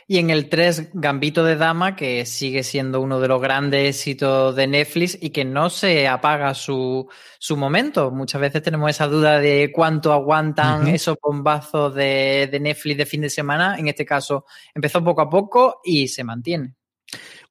[0.08, 4.56] Y en el 3, Gambito de Dama, que sigue siendo uno de los grandes éxitos
[4.56, 7.08] de Netflix y que no se apaga su,
[7.40, 8.12] su momento.
[8.12, 13.22] Muchas veces tenemos esa duda de cuánto aguantan esos bombazos de, de Netflix de fin
[13.22, 13.78] de semana.
[13.78, 16.76] En este caso, empezó poco a poco y se mantiene.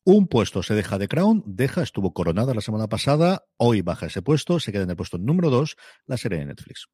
[0.05, 4.23] Un puesto se deja de Crown, deja, estuvo coronada la semana pasada, hoy baja ese
[4.23, 5.77] puesto, se queda en el puesto número 2,
[6.07, 6.89] la serie de Netflix.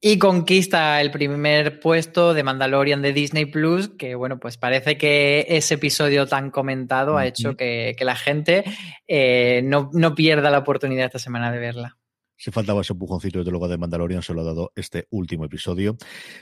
[0.00, 5.46] Y conquista el primer puesto de Mandalorian de Disney Plus, que bueno, pues parece que
[5.48, 8.64] ese episodio tan comentado ha hecho que, la gente
[9.08, 11.96] eh, no, no pierda la oportunidad esta semana de verla.
[12.36, 15.96] Si faltaba ese empujoncito desde luego de Mandalorian, se lo ha dado este último episodio.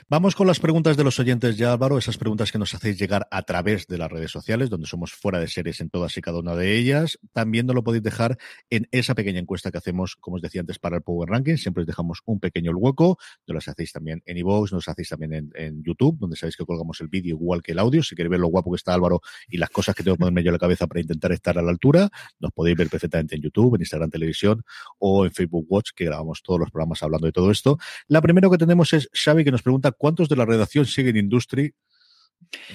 [0.09, 3.27] Vamos con las preguntas de los oyentes ya, Álvaro, esas preguntas que nos hacéis llegar
[3.29, 6.39] a través de las redes sociales, donde somos fuera de series en todas y cada
[6.39, 7.19] una de ellas.
[7.31, 8.37] También nos lo podéis dejar
[8.69, 11.57] en esa pequeña encuesta que hacemos, como os decía antes, para el Power Ranking.
[11.57, 13.17] Siempre os dejamos un pequeño hueco.
[13.47, 17.01] Nos las hacéis también en iVoox, nos hacéis también en, YouTube, donde sabéis que colgamos
[17.01, 18.01] el vídeo igual que el audio.
[18.03, 20.43] Si queréis ver lo guapo que está Álvaro y las cosas que tengo que ponerme
[20.43, 23.41] yo en la cabeza para intentar estar a la altura, nos podéis ver perfectamente en
[23.41, 24.63] YouTube, en Instagram Televisión
[24.97, 27.77] o en Facebook Watch que grabamos todos los programas hablando de todo esto.
[28.07, 31.73] La primera que tenemos es Xavi que nos pregunta cuántos de la redacción siguen Industry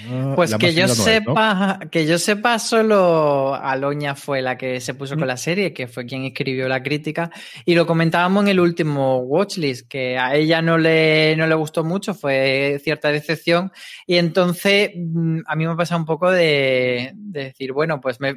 [0.08, 5.16] Ah, pues que yo sepa, que yo sepa, solo Aloña fue la que se puso
[5.16, 7.30] con la serie, que fue quien escribió la crítica.
[7.64, 11.84] Y lo comentábamos en el último Watchlist, que a ella no le, no le gustó
[11.84, 13.72] mucho, fue cierta decepción.
[14.06, 18.36] Y entonces mm, a mí me pasa un poco de, decir, bueno, pues me,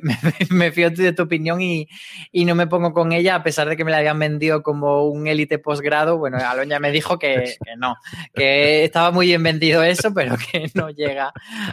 [0.49, 1.87] me, fío de tu opinión y,
[2.31, 5.05] y, no me pongo con ella, a pesar de que me la habían vendido como
[5.05, 6.17] un élite posgrado.
[6.17, 7.95] Bueno, Aloña me dijo que, que no,
[8.33, 11.20] que estaba muy bien vendido eso, pero que no llega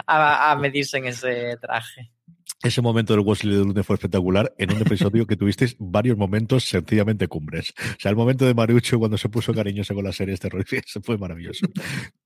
[0.07, 2.11] a, medirse en ese traje.
[2.61, 6.65] Ese momento del Wesley de lunes fue espectacular en un episodio que tuvisteis varios momentos
[6.65, 7.73] sencillamente cumbres.
[7.79, 11.17] O sea, el momento de Marucho cuando se puso cariñoso con las series terroríficas fue
[11.17, 11.67] maravilloso.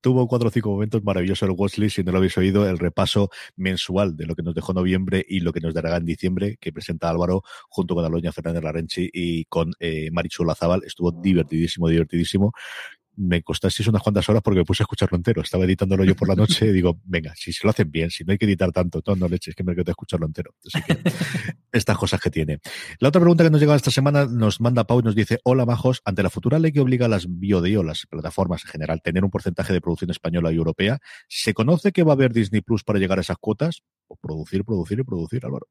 [0.01, 3.29] Tuvo cuatro o cinco momentos maravillosos el Wesley, si no lo habéis oído, el repaso
[3.57, 6.73] mensual de lo que nos dejó noviembre y lo que nos dará en diciembre, que
[6.73, 10.81] presenta Álvaro junto con Aloña Fernández Larenchi y con eh, Marichu Lazábal.
[10.83, 12.53] Estuvo divertidísimo, divertidísimo
[13.15, 15.41] me costasteis unas cuantas horas porque me puse a escucharlo entero.
[15.41, 18.23] Estaba editándolo yo por la noche y digo, venga, si se lo hacen bien, si
[18.23, 20.55] no hay que editar tanto, todo no leches, que me quedo a escucharlo entero.
[20.65, 20.97] Así que,
[21.71, 22.59] estas cosas que tiene.
[22.99, 25.65] La otra pregunta que nos llega esta semana nos manda Pau y nos dice, hola
[25.65, 29.01] majos, ante la futura ley que obliga a las biode o las plataformas en general
[29.01, 32.61] tener un porcentaje de producción española y europea, ¿se conoce que va a haber Disney
[32.61, 33.83] Plus para llegar a esas cuotas?
[34.07, 35.67] O producir, producir y producir, Álvaro.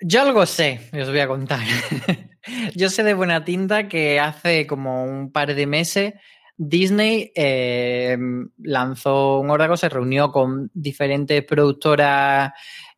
[0.00, 1.60] Yo algo sé, os voy a contar.
[2.74, 6.14] Yo sé de buena tinta que hace como un par de meses
[6.58, 8.18] Disney eh,
[8.58, 12.52] lanzó un órgano, se reunió con diferentes productoras,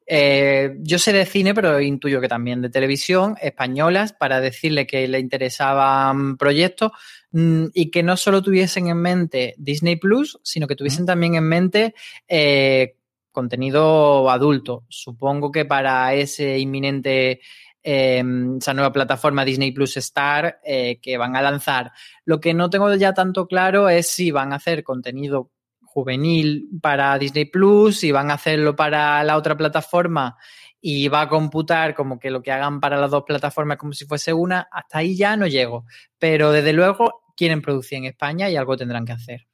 [0.07, 5.07] eh, yo sé de cine, pero intuyo que también de televisión, españolas, para decirle que
[5.07, 6.91] le interesaban proyectos
[7.33, 11.45] mm, y que no solo tuviesen en mente Disney Plus, sino que tuviesen también en
[11.45, 11.95] mente
[12.27, 12.97] eh,
[13.33, 14.85] contenido adulto.
[14.89, 17.41] Supongo que para ese inminente,
[17.83, 21.93] em, esa nueva plataforma Disney Plus Star eh, que van a lanzar.
[22.25, 25.51] Lo que no tengo ya tanto claro es si van a hacer contenido
[25.81, 30.37] juvenil para Disney Plus y van a hacerlo para la otra plataforma
[30.81, 34.07] y va a computar como que lo que hagan para las dos plataformas como si
[34.07, 35.85] fuese una, hasta ahí ya no llego.
[36.19, 39.47] Pero desde luego quieren producir en España y algo tendrán que hacer.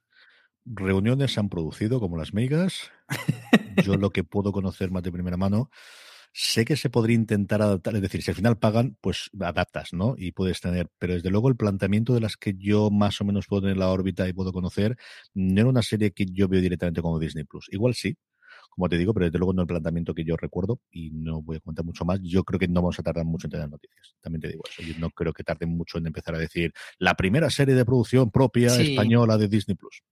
[0.65, 2.91] Reuniones se han producido como las megas.
[3.83, 5.69] Yo lo que puedo conocer más de primera mano
[6.39, 10.13] Sé que se podría intentar adaptar, es decir, si al final pagan, pues adaptas, ¿no?
[10.17, 13.47] Y puedes tener, pero desde luego el planteamiento de las que yo más o menos
[13.47, 14.97] puedo tener en la órbita y puedo conocer,
[15.33, 17.67] no era una serie que yo veo directamente como Disney Plus.
[17.71, 18.17] Igual sí,
[18.69, 21.57] como te digo, pero desde luego no el planteamiento que yo recuerdo y no voy
[21.57, 22.19] a comentar mucho más.
[22.21, 24.15] Yo creo que no vamos a tardar mucho en tener noticias.
[24.21, 24.83] También te digo eso.
[24.83, 28.29] Yo no creo que tarde mucho en empezar a decir la primera serie de producción
[28.29, 30.03] propia española de Disney Plus.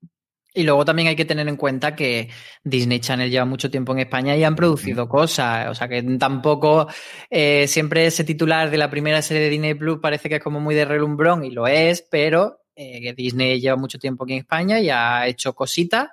[0.56, 2.30] Y luego también hay que tener en cuenta que
[2.64, 5.70] Disney Channel lleva mucho tiempo en España y han producido cosas.
[5.70, 6.88] O sea que tampoco
[7.30, 10.62] eh, siempre ese titular de la primera serie de Disney Plus parece que es como
[10.62, 14.80] muy de relumbrón y lo es, pero eh, Disney lleva mucho tiempo aquí en España
[14.80, 16.08] y ha hecho cositas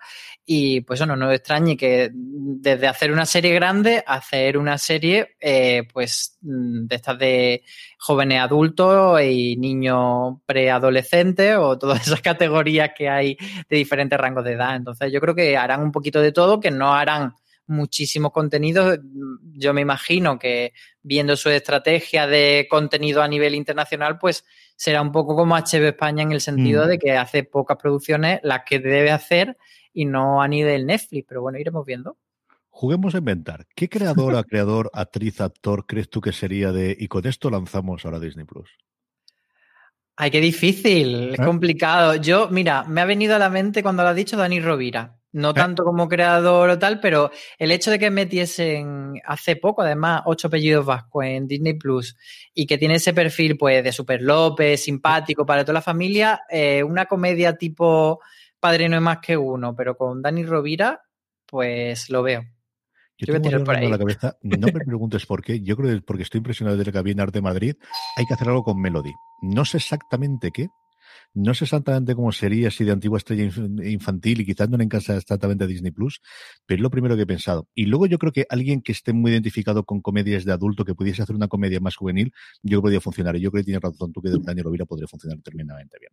[0.45, 5.37] y pues eso no nos extrañe que desde hacer una serie grande, hacer una serie
[5.41, 7.63] eh, pues mm, de estas de
[7.99, 13.37] jóvenes adultos y niños preadolescentes o todas esas categorías que hay
[13.69, 14.75] de diferentes rangos de edad.
[14.75, 17.35] Entonces yo creo que harán un poquito de todo, que no harán
[17.67, 18.99] muchísimos contenidos.
[19.55, 20.73] Yo me imagino que
[21.03, 26.25] viendo su estrategia de contenido a nivel internacional, pues será un poco como HB España
[26.25, 26.89] en el sentido mm.
[26.89, 29.57] de que hace pocas producciones, las que debe hacer
[29.93, 32.17] y no a nivel Netflix, pero bueno, iremos viendo.
[32.71, 33.67] Juguemos a inventar.
[33.75, 38.19] ¿Qué creadora, creador, actriz, actor crees tú que sería de y con esto lanzamos ahora
[38.19, 38.71] Disney Plus?
[40.17, 41.45] Ay, qué difícil, es ¿Eh?
[41.45, 42.17] complicado.
[42.17, 45.19] Yo, mira, me ha venido a la mente cuando lo has dicho Dani Rovira.
[45.33, 45.55] No ¿Eh?
[45.55, 50.49] tanto como creador o tal, pero el hecho de que metiesen hace poco, además, ocho
[50.49, 52.17] apellidos vascos en Disney Plus
[52.53, 56.83] y que tiene ese perfil, pues, de Super López, simpático para toda la familia, eh,
[56.83, 58.21] una comedia tipo
[58.63, 61.03] Padre no es más que uno, pero con Dani Rovira,
[61.47, 62.45] pues lo veo.
[63.19, 63.89] Yo tengo por ahí.
[63.89, 66.93] la cabeza, no me preguntes por qué, yo creo que porque estoy impresionado de lo
[66.93, 67.75] que vi en Arte Madrid,
[68.17, 69.11] hay que hacer algo con Melody.
[69.43, 70.69] No sé exactamente qué,
[71.35, 73.51] no sé exactamente cómo sería si de antigua estrella
[73.83, 76.21] infantil y quizás no le encanta exactamente a Disney Plus,
[76.65, 77.67] pero es lo primero que he pensado.
[77.75, 80.95] Y luego yo creo que alguien que esté muy identificado con comedias de adulto, que
[80.95, 82.33] pudiese hacer una comedia más juvenil,
[82.63, 83.35] yo creo que podría funcionar.
[83.35, 86.13] Y yo creo que tienes razón tú que Dani Rovira podría funcionar tremendamente bien.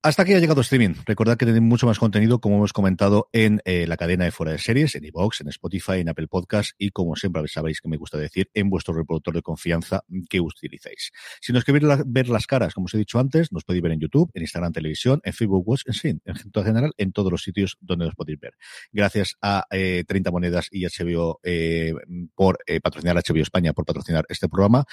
[0.00, 0.94] Hasta aquí ha llegado streaming.
[1.06, 4.52] Recordad que tenéis mucho más contenido, como hemos comentado, en eh, la cadena de fuera
[4.52, 7.96] de series, en iVoox, en Spotify, en Apple Podcast y, como siempre sabéis que me
[7.96, 11.10] gusta decir, en vuestro reproductor de confianza que utilicéis.
[11.40, 13.98] Si nos queréis ver las caras, como os he dicho antes, nos podéis ver en
[13.98, 17.76] YouTube, en Instagram Televisión, en Facebook Watch, en fin, en general, en todos los sitios
[17.80, 18.54] donde nos podéis ver.
[18.92, 21.92] Gracias a 30 eh, Monedas y HBO eh,
[22.36, 24.84] por patrocinar HBO España, por patrocinar este programa.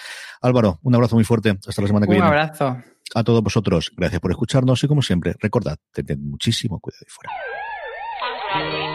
[0.41, 1.51] Álvaro, un abrazo muy fuerte.
[1.67, 2.25] Hasta la semana que viene.
[2.25, 3.91] Un abrazo a todos vosotros.
[3.95, 8.94] Gracias por escucharnos y como siempre, recordad, tened muchísimo cuidado ahí fuera.